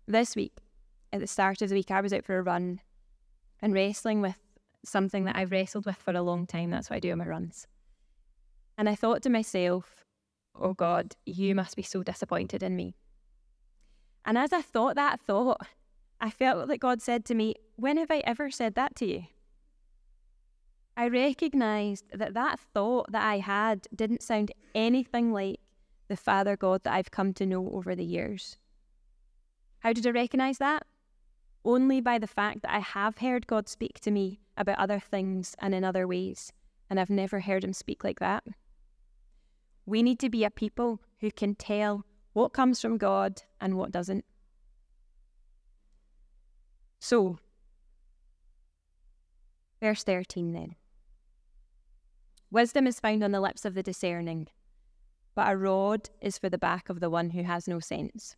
This 0.07 0.37
week, 0.37 0.59
at 1.13 1.21
the 1.21 1.27
start 1.27 1.63
of 1.63 1.71
the 1.71 1.75
week, 1.75 1.91
I 1.91 2.01
was 2.01 2.13
out 2.13 2.25
for 2.25 2.39
a 2.39 2.43
run 2.43 2.81
and 3.61 3.75
wrestling 3.75 4.21
with 4.21 4.37
something 4.87 5.25
that 5.25 5.37
I've 5.37 5.53
wrestled 5.53 5.87
with 5.87 5.97
for 5.97 6.13
a 6.13 6.23
long 6.23 6.47
time. 6.47 6.71
That's 6.71 6.91
what 6.91 6.97
I 6.97 7.01
do 7.01 7.13
on 7.13 7.19
my 7.19 7.27
runs. 7.27 7.67
And 8.77 8.89
I 8.89 8.95
thought 8.95 9.23
to 9.23 9.31
myself, 9.31 10.05
oh 10.59 10.75
God, 10.75 11.15
you 11.27 11.55
must 11.55 11.77
be 11.77 11.83
so 11.83 12.03
disappointed 12.03 12.63
in 12.63 12.77
me. 12.77 12.97
And 14.25 14.39
as 14.39 14.53
I 14.53 14.63
thought 14.63 14.97
that 14.97 15.21
thought, 15.21 15.61
I 16.21 16.31
felt 16.31 16.69
that 16.69 16.79
God 16.79 17.03
said 17.03 17.25
to 17.27 17.35
me, 17.35 17.57
When 17.77 17.99
have 17.99 18.11
I 18.11 18.23
ever 18.25 18.51
said 18.51 18.75
that 18.75 18.97
to 18.97 19.07
you? 19.07 19.25
I 20.97 21.09
recognised 21.09 22.05
that 22.13 22.35
that 22.35 22.61
thought 22.61 23.11
that 23.13 23.25
I 23.25 23.39
had 23.39 23.89
didn't 23.95 24.23
sound 24.23 24.53
anything 24.75 25.33
like 25.33 25.61
the 26.09 26.17
Father 26.17 26.57
God 26.57 26.85
that 26.85 26.95
I've 26.95 27.11
come 27.11 27.35
to 27.35 27.47
know 27.47 27.69
over 27.71 27.95
the 27.95 28.05
years. 28.05 28.59
How 29.81 29.93
did 29.93 30.07
I 30.07 30.11
recognise 30.11 30.59
that? 30.59 30.87
Only 31.65 32.01
by 32.01 32.19
the 32.19 32.27
fact 32.27 32.63
that 32.63 32.75
I 32.75 32.81
have 32.81 33.19
heard 33.19 33.47
God 33.47 33.69
speak 33.69 33.99
to 34.01 34.11
me 34.11 34.41
about 34.57 34.79
other 34.79 35.01
things 35.01 35.57
and 35.59 35.75
in 35.75 35.83
other 35.83 36.07
ways, 36.07 36.53
and 36.91 37.01
I've 37.01 37.11
never 37.11 37.41
heard 37.41 37.65
Him 37.65 37.73
speak 37.73 38.05
like 38.05 38.21
that. 38.21 38.45
We 39.87 40.03
need 40.03 40.19
to 40.21 40.31
be 40.31 40.45
a 40.45 40.51
people 40.51 41.01
who 41.21 41.31
can 41.31 41.55
tell 41.55 42.05
what 42.35 42.53
comes 42.53 42.81
from 42.81 42.99
God 42.99 43.43
and 43.61 43.77
what 43.77 43.93
doesn't. 43.93 44.25
So, 47.01 47.39
verse 49.81 50.05
13 50.05 50.53
then. 50.53 50.75
Wisdom 52.51 52.87
is 52.87 53.01
found 53.01 53.25
on 53.25 53.33
the 53.33 53.41
lips 53.41 53.65
of 53.65 53.75
the 53.75 53.83
discerning, 53.83 54.49
but 55.35 55.51
a 55.51 55.57
rod 55.57 56.11
is 56.21 56.39
for 56.39 56.49
the 56.49 56.59
back 56.59 56.89
of 56.89 57.01
the 57.01 57.11
one 57.11 57.31
who 57.31 57.43
has 57.43 57.67
no 57.67 57.81
sense. 57.81 58.37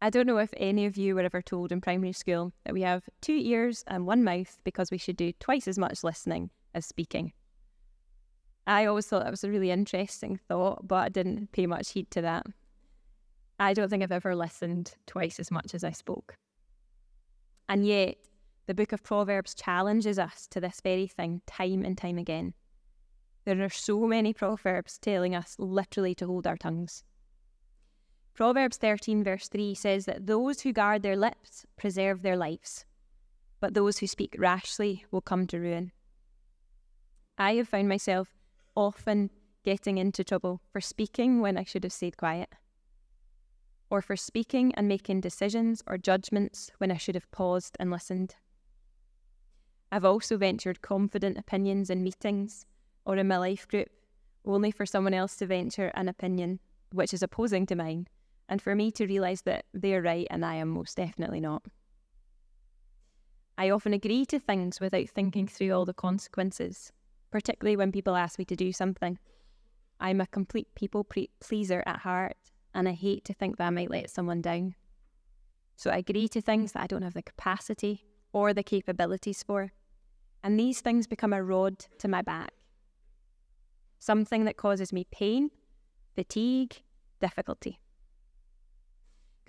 I 0.00 0.10
don't 0.10 0.26
know 0.26 0.38
if 0.38 0.54
any 0.56 0.86
of 0.86 0.96
you 0.96 1.16
were 1.16 1.22
ever 1.22 1.42
told 1.42 1.72
in 1.72 1.80
primary 1.80 2.12
school 2.12 2.52
that 2.64 2.72
we 2.72 2.82
have 2.82 3.02
two 3.20 3.36
ears 3.36 3.82
and 3.88 4.06
one 4.06 4.22
mouth 4.22 4.58
because 4.62 4.90
we 4.92 4.98
should 4.98 5.16
do 5.16 5.32
twice 5.40 5.66
as 5.66 5.78
much 5.78 6.04
listening 6.04 6.50
as 6.72 6.86
speaking. 6.86 7.32
I 8.66 8.84
always 8.84 9.06
thought 9.06 9.24
that 9.24 9.30
was 9.30 9.42
a 9.42 9.50
really 9.50 9.70
interesting 9.70 10.38
thought, 10.46 10.86
but 10.86 11.06
I 11.06 11.08
didn't 11.08 11.50
pay 11.52 11.66
much 11.66 11.90
heed 11.90 12.10
to 12.12 12.22
that. 12.22 12.46
I 13.58 13.74
don't 13.74 13.88
think 13.88 14.04
I've 14.04 14.12
ever 14.12 14.36
listened 14.36 14.94
twice 15.06 15.40
as 15.40 15.50
much 15.50 15.74
as 15.74 15.82
I 15.82 15.90
spoke. 15.90 16.36
And 17.68 17.84
yet, 17.84 18.18
the 18.66 18.74
book 18.74 18.92
of 18.92 19.02
Proverbs 19.02 19.54
challenges 19.54 20.18
us 20.18 20.46
to 20.50 20.60
this 20.60 20.80
very 20.80 21.08
thing 21.08 21.42
time 21.46 21.84
and 21.84 21.98
time 21.98 22.18
again. 22.18 22.54
There 23.46 23.64
are 23.64 23.70
so 23.70 24.00
many 24.00 24.32
proverbs 24.32 24.98
telling 24.98 25.34
us 25.34 25.56
literally 25.58 26.14
to 26.16 26.26
hold 26.26 26.46
our 26.46 26.56
tongues. 26.56 27.02
Proverbs 28.38 28.76
13, 28.76 29.24
verse 29.24 29.48
3 29.48 29.74
says 29.74 30.04
that 30.04 30.28
those 30.28 30.60
who 30.60 30.72
guard 30.72 31.02
their 31.02 31.16
lips 31.16 31.66
preserve 31.76 32.22
their 32.22 32.36
lives, 32.36 32.84
but 33.58 33.74
those 33.74 33.98
who 33.98 34.06
speak 34.06 34.36
rashly 34.38 35.04
will 35.10 35.20
come 35.20 35.44
to 35.48 35.58
ruin. 35.58 35.90
I 37.36 37.54
have 37.54 37.66
found 37.66 37.88
myself 37.88 38.28
often 38.76 39.30
getting 39.64 39.98
into 39.98 40.22
trouble 40.22 40.60
for 40.70 40.80
speaking 40.80 41.40
when 41.40 41.56
I 41.56 41.64
should 41.64 41.82
have 41.82 41.92
stayed 41.92 42.16
quiet, 42.16 42.50
or 43.90 44.00
for 44.00 44.14
speaking 44.14 44.72
and 44.76 44.86
making 44.86 45.20
decisions 45.20 45.82
or 45.88 45.98
judgments 45.98 46.70
when 46.78 46.92
I 46.92 46.96
should 46.96 47.16
have 47.16 47.28
paused 47.32 47.76
and 47.80 47.90
listened. 47.90 48.36
I've 49.90 50.04
also 50.04 50.36
ventured 50.36 50.80
confident 50.80 51.38
opinions 51.38 51.90
in 51.90 52.04
meetings 52.04 52.66
or 53.04 53.16
in 53.16 53.26
my 53.26 53.38
life 53.38 53.66
group, 53.66 53.88
only 54.44 54.70
for 54.70 54.86
someone 54.86 55.12
else 55.12 55.34
to 55.38 55.46
venture 55.46 55.90
an 55.94 56.08
opinion 56.08 56.60
which 56.92 57.12
is 57.12 57.24
opposing 57.24 57.66
to 57.66 57.74
mine, 57.74 58.06
and 58.48 58.62
for 58.62 58.74
me 58.74 58.90
to 58.92 59.06
realise 59.06 59.42
that 59.42 59.66
they're 59.74 60.02
right 60.02 60.26
and 60.30 60.44
I 60.44 60.56
am 60.56 60.68
most 60.68 60.96
definitely 60.96 61.40
not. 61.40 61.62
I 63.56 63.70
often 63.70 63.92
agree 63.92 64.24
to 64.26 64.38
things 64.38 64.80
without 64.80 65.08
thinking 65.08 65.48
through 65.48 65.72
all 65.72 65.84
the 65.84 65.92
consequences, 65.92 66.92
particularly 67.30 67.76
when 67.76 67.90
people 67.92 68.14
ask 68.14 68.38
me 68.38 68.44
to 68.46 68.56
do 68.56 68.72
something. 68.72 69.18
I'm 69.98 70.20
a 70.20 70.26
complete 70.26 70.68
people 70.76 71.02
pre- 71.02 71.30
pleaser 71.40 71.82
at 71.84 71.98
heart, 71.98 72.36
and 72.72 72.88
I 72.88 72.92
hate 72.92 73.24
to 73.24 73.34
think 73.34 73.56
that 73.56 73.66
I 73.66 73.70
might 73.70 73.90
let 73.90 74.10
someone 74.10 74.40
down. 74.40 74.76
So 75.74 75.90
I 75.90 75.98
agree 75.98 76.28
to 76.28 76.40
things 76.40 76.72
that 76.72 76.82
I 76.82 76.86
don't 76.86 77.02
have 77.02 77.14
the 77.14 77.22
capacity 77.22 78.04
or 78.32 78.54
the 78.54 78.62
capabilities 78.62 79.42
for. 79.42 79.72
And 80.42 80.58
these 80.58 80.80
things 80.80 81.08
become 81.08 81.32
a 81.32 81.42
rod 81.42 81.84
to 81.98 82.06
my 82.06 82.22
back. 82.22 82.52
Something 83.98 84.44
that 84.44 84.56
causes 84.56 84.92
me 84.92 85.04
pain, 85.10 85.50
fatigue, 86.14 86.82
difficulty. 87.20 87.80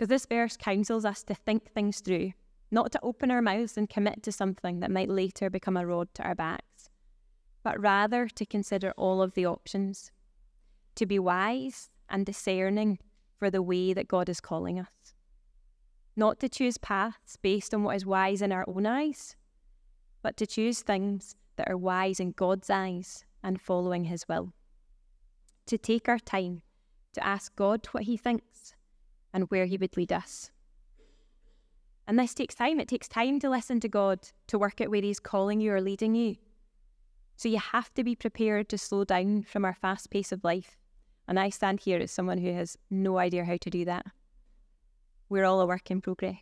Because 0.00 0.08
this 0.08 0.24
verse 0.24 0.56
counsels 0.56 1.04
us 1.04 1.22
to 1.24 1.34
think 1.34 1.70
things 1.74 2.00
through, 2.00 2.32
not 2.70 2.90
to 2.92 3.00
open 3.02 3.30
our 3.30 3.42
mouths 3.42 3.76
and 3.76 3.86
commit 3.86 4.22
to 4.22 4.32
something 4.32 4.80
that 4.80 4.90
might 4.90 5.10
later 5.10 5.50
become 5.50 5.76
a 5.76 5.86
rod 5.86 6.08
to 6.14 6.22
our 6.22 6.34
backs, 6.34 6.88
but 7.62 7.78
rather 7.78 8.26
to 8.26 8.46
consider 8.46 8.94
all 8.96 9.20
of 9.20 9.34
the 9.34 9.44
options, 9.44 10.10
to 10.94 11.04
be 11.04 11.18
wise 11.18 11.90
and 12.08 12.24
discerning 12.24 12.98
for 13.38 13.50
the 13.50 13.60
way 13.60 13.92
that 13.92 14.08
God 14.08 14.30
is 14.30 14.40
calling 14.40 14.78
us 14.80 15.12
not 16.16 16.40
to 16.40 16.48
choose 16.48 16.78
paths 16.78 17.36
based 17.36 17.74
on 17.74 17.82
what 17.82 17.96
is 17.96 18.06
wise 18.06 18.40
in 18.40 18.52
our 18.52 18.64
own 18.66 18.86
eyes, 18.86 19.36
but 20.22 20.34
to 20.38 20.46
choose 20.46 20.80
things 20.80 21.36
that 21.56 21.68
are 21.68 21.76
wise 21.76 22.20
in 22.20 22.32
God's 22.32 22.70
eyes 22.70 23.26
and 23.42 23.60
following 23.60 24.04
His 24.04 24.26
will. 24.26 24.54
To 25.66 25.76
take 25.76 26.08
our 26.08 26.18
time 26.18 26.62
to 27.12 27.26
ask 27.26 27.54
God 27.54 27.86
what 27.92 28.04
He 28.04 28.16
thinks 28.16 28.74
and 29.32 29.50
where 29.50 29.66
He 29.66 29.76
would 29.76 29.96
lead 29.96 30.12
us. 30.12 30.50
And 32.06 32.18
this 32.18 32.34
takes 32.34 32.54
time. 32.54 32.80
It 32.80 32.88
takes 32.88 33.08
time 33.08 33.38
to 33.40 33.50
listen 33.50 33.78
to 33.80 33.88
God, 33.88 34.20
to 34.48 34.58
work 34.58 34.80
out 34.80 34.90
where 34.90 35.02
He's 35.02 35.20
calling 35.20 35.60
you 35.60 35.72
or 35.72 35.80
leading 35.80 36.14
you. 36.14 36.36
So 37.36 37.48
you 37.48 37.58
have 37.58 37.94
to 37.94 38.04
be 38.04 38.14
prepared 38.14 38.68
to 38.68 38.78
slow 38.78 39.04
down 39.04 39.44
from 39.44 39.64
our 39.64 39.74
fast 39.74 40.10
pace 40.10 40.32
of 40.32 40.44
life. 40.44 40.76
And 41.26 41.38
I 41.38 41.48
stand 41.50 41.80
here 41.80 41.98
as 41.98 42.10
someone 42.10 42.38
who 42.38 42.52
has 42.52 42.76
no 42.90 43.18
idea 43.18 43.44
how 43.44 43.56
to 43.58 43.70
do 43.70 43.84
that. 43.84 44.04
We're 45.28 45.44
all 45.44 45.60
a 45.60 45.66
work 45.66 45.90
in 45.90 46.00
progress. 46.00 46.38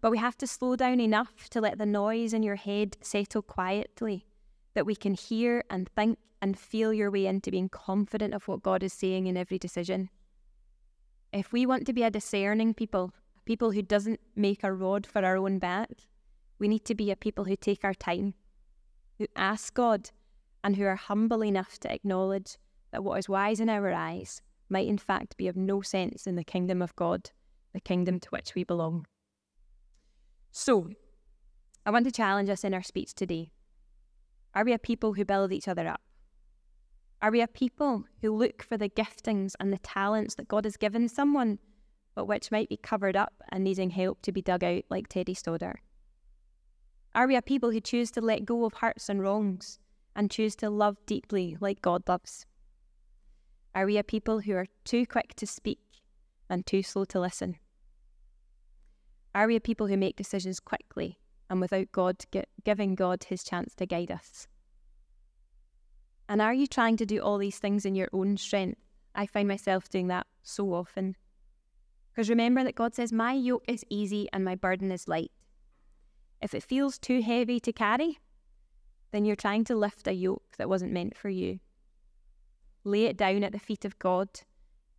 But 0.00 0.10
we 0.10 0.18
have 0.18 0.36
to 0.38 0.46
slow 0.46 0.76
down 0.76 0.98
enough 0.98 1.48
to 1.50 1.60
let 1.60 1.78
the 1.78 1.86
noise 1.86 2.32
in 2.32 2.42
your 2.42 2.56
head 2.56 2.96
settle 3.00 3.42
quietly, 3.42 4.26
that 4.74 4.86
we 4.86 4.96
can 4.96 5.14
hear 5.14 5.62
and 5.70 5.88
think 5.94 6.18
and 6.42 6.58
feel 6.58 6.92
your 6.92 7.10
way 7.10 7.26
into 7.26 7.50
being 7.50 7.68
confident 7.68 8.34
of 8.34 8.48
what 8.48 8.62
God 8.62 8.82
is 8.82 8.92
saying 8.92 9.26
in 9.26 9.36
every 9.36 9.58
decision. 9.58 10.10
If 11.32 11.52
we 11.52 11.66
want 11.66 11.86
to 11.86 11.92
be 11.92 12.02
a 12.02 12.10
discerning 12.10 12.74
people, 12.74 13.12
people 13.44 13.70
who 13.70 13.82
doesn't 13.82 14.20
make 14.34 14.64
a 14.64 14.72
rod 14.72 15.06
for 15.06 15.24
our 15.24 15.36
own 15.36 15.58
back, 15.58 15.90
we 16.58 16.68
need 16.68 16.84
to 16.86 16.94
be 16.94 17.10
a 17.10 17.16
people 17.16 17.44
who 17.44 17.56
take 17.56 17.84
our 17.84 17.94
time, 17.94 18.34
who 19.18 19.26
ask 19.36 19.72
God, 19.74 20.10
and 20.64 20.76
who 20.76 20.84
are 20.84 20.96
humble 20.96 21.44
enough 21.44 21.78
to 21.80 21.92
acknowledge 21.92 22.58
that 22.90 23.04
what 23.04 23.18
is 23.18 23.28
wise 23.28 23.60
in 23.60 23.68
our 23.68 23.92
eyes 23.92 24.42
might 24.68 24.88
in 24.88 24.98
fact 24.98 25.36
be 25.36 25.48
of 25.48 25.56
no 25.56 25.80
sense 25.82 26.26
in 26.26 26.36
the 26.36 26.44
kingdom 26.44 26.82
of 26.82 26.94
God 26.96 27.30
the 27.72 27.80
kingdom 27.80 28.18
to 28.20 28.28
which 28.30 28.54
we 28.54 28.64
belong. 28.64 29.06
So, 30.50 30.90
I 31.86 31.90
want 31.90 32.04
to 32.06 32.12
challenge 32.12 32.48
us 32.48 32.64
in 32.64 32.74
our 32.74 32.82
speech 32.82 33.14
today. 33.14 33.52
Are 34.54 34.64
we 34.64 34.72
a 34.72 34.78
people 34.78 35.14
who 35.14 35.24
build 35.24 35.52
each 35.52 35.68
other 35.68 35.86
up? 35.86 36.00
Are 37.22 37.30
we 37.30 37.42
a 37.42 37.48
people 37.48 38.04
who 38.22 38.34
look 38.34 38.62
for 38.62 38.78
the 38.78 38.88
giftings 38.88 39.54
and 39.60 39.72
the 39.72 39.78
talents 39.78 40.36
that 40.36 40.48
God 40.48 40.64
has 40.64 40.78
given 40.78 41.06
someone, 41.06 41.58
but 42.14 42.24
which 42.24 42.50
might 42.50 42.70
be 42.70 42.78
covered 42.78 43.14
up 43.14 43.34
and 43.50 43.62
needing 43.62 43.90
help 43.90 44.22
to 44.22 44.32
be 44.32 44.40
dug 44.40 44.64
out 44.64 44.84
like 44.88 45.08
Teddy 45.08 45.34
Stodder? 45.34 45.74
Are 47.14 47.26
we 47.26 47.36
a 47.36 47.42
people 47.42 47.72
who 47.72 47.80
choose 47.80 48.10
to 48.12 48.22
let 48.22 48.46
go 48.46 48.64
of 48.64 48.74
hurts 48.74 49.10
and 49.10 49.20
wrongs 49.20 49.78
and 50.16 50.30
choose 50.30 50.56
to 50.56 50.70
love 50.70 50.96
deeply 51.04 51.58
like 51.60 51.82
God 51.82 52.02
loves? 52.08 52.46
Are 53.74 53.84
we 53.84 53.98
a 53.98 54.04
people 54.04 54.40
who 54.40 54.54
are 54.54 54.66
too 54.84 55.04
quick 55.06 55.34
to 55.36 55.46
speak 55.46 55.80
and 56.48 56.64
too 56.64 56.82
slow 56.82 57.04
to 57.06 57.20
listen? 57.20 57.56
Are 59.34 59.46
we 59.46 59.56
a 59.56 59.60
people 59.60 59.88
who 59.88 59.96
make 59.96 60.16
decisions 60.16 60.58
quickly 60.58 61.18
and 61.50 61.60
without 61.60 61.92
God 61.92 62.24
giving 62.64 62.94
God 62.94 63.24
his 63.24 63.44
chance 63.44 63.74
to 63.74 63.86
guide 63.86 64.10
us? 64.10 64.48
And 66.30 66.40
are 66.40 66.54
you 66.54 66.68
trying 66.68 66.96
to 66.98 67.04
do 67.04 67.18
all 67.20 67.38
these 67.38 67.58
things 67.58 67.84
in 67.84 67.96
your 67.96 68.06
own 68.12 68.36
strength? 68.36 68.80
I 69.16 69.26
find 69.26 69.48
myself 69.48 69.88
doing 69.88 70.06
that 70.06 70.28
so 70.44 70.72
often. 70.72 71.16
Because 72.12 72.30
remember 72.30 72.62
that 72.62 72.76
God 72.76 72.94
says, 72.94 73.12
My 73.12 73.32
yoke 73.32 73.64
is 73.66 73.84
easy 73.90 74.28
and 74.32 74.44
my 74.44 74.54
burden 74.54 74.92
is 74.92 75.08
light. 75.08 75.32
If 76.40 76.54
it 76.54 76.62
feels 76.62 77.00
too 77.00 77.20
heavy 77.20 77.58
to 77.58 77.72
carry, 77.72 78.20
then 79.10 79.24
you're 79.24 79.34
trying 79.34 79.64
to 79.64 79.74
lift 79.74 80.06
a 80.06 80.12
yoke 80.12 80.52
that 80.56 80.68
wasn't 80.68 80.92
meant 80.92 81.16
for 81.16 81.28
you. 81.28 81.58
Lay 82.84 83.06
it 83.06 83.16
down 83.16 83.42
at 83.42 83.50
the 83.50 83.58
feet 83.58 83.84
of 83.84 83.98
God 83.98 84.28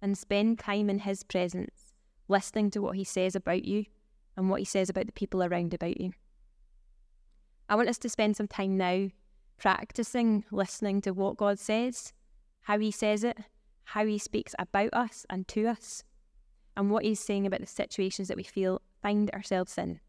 and 0.01 0.17
spend 0.17 0.59
time 0.59 0.89
in 0.89 0.99
His 0.99 1.23
presence, 1.23 1.93
listening 2.27 2.71
to 2.71 2.81
what 2.81 2.97
He 2.97 3.05
says 3.05 3.37
about 3.37 3.63
you 3.63 3.85
and 4.35 4.49
what 4.49 4.59
He 4.59 4.65
says 4.65 4.89
about 4.89 5.05
the 5.05 5.13
people 5.13 5.41
around 5.41 5.73
about 5.73 6.01
you. 6.01 6.11
I 7.69 7.75
want 7.75 7.87
us 7.87 7.99
to 7.99 8.09
spend 8.09 8.35
some 8.35 8.49
time 8.49 8.75
now 8.75 9.07
practicing 9.61 10.43
listening 10.51 11.01
to 11.01 11.11
what 11.11 11.37
God 11.37 11.59
says, 11.59 12.13
how 12.61 12.79
He 12.79 12.89
says 12.89 13.23
it, 13.23 13.37
how 13.83 14.05
He 14.07 14.17
speaks 14.17 14.55
about 14.57 14.89
us 14.91 15.23
and 15.29 15.47
to 15.49 15.67
us, 15.67 16.03
and 16.75 16.89
what 16.89 17.03
He's 17.03 17.19
saying 17.19 17.45
about 17.45 17.59
the 17.59 17.67
situations 17.67 18.27
that 18.27 18.37
we 18.37 18.43
feel 18.43 18.81
find 19.03 19.29
ourselves 19.31 19.77
in. 19.77 19.99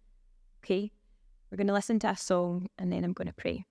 Okay? 0.64 0.90
We're 1.50 1.58
going 1.58 1.66
to 1.66 1.74
listen 1.74 1.98
to 1.98 2.08
a 2.08 2.16
song 2.16 2.68
and 2.78 2.90
then 2.90 3.04
I'm 3.04 3.12
going 3.12 3.28
to 3.28 3.34
pray. 3.34 3.66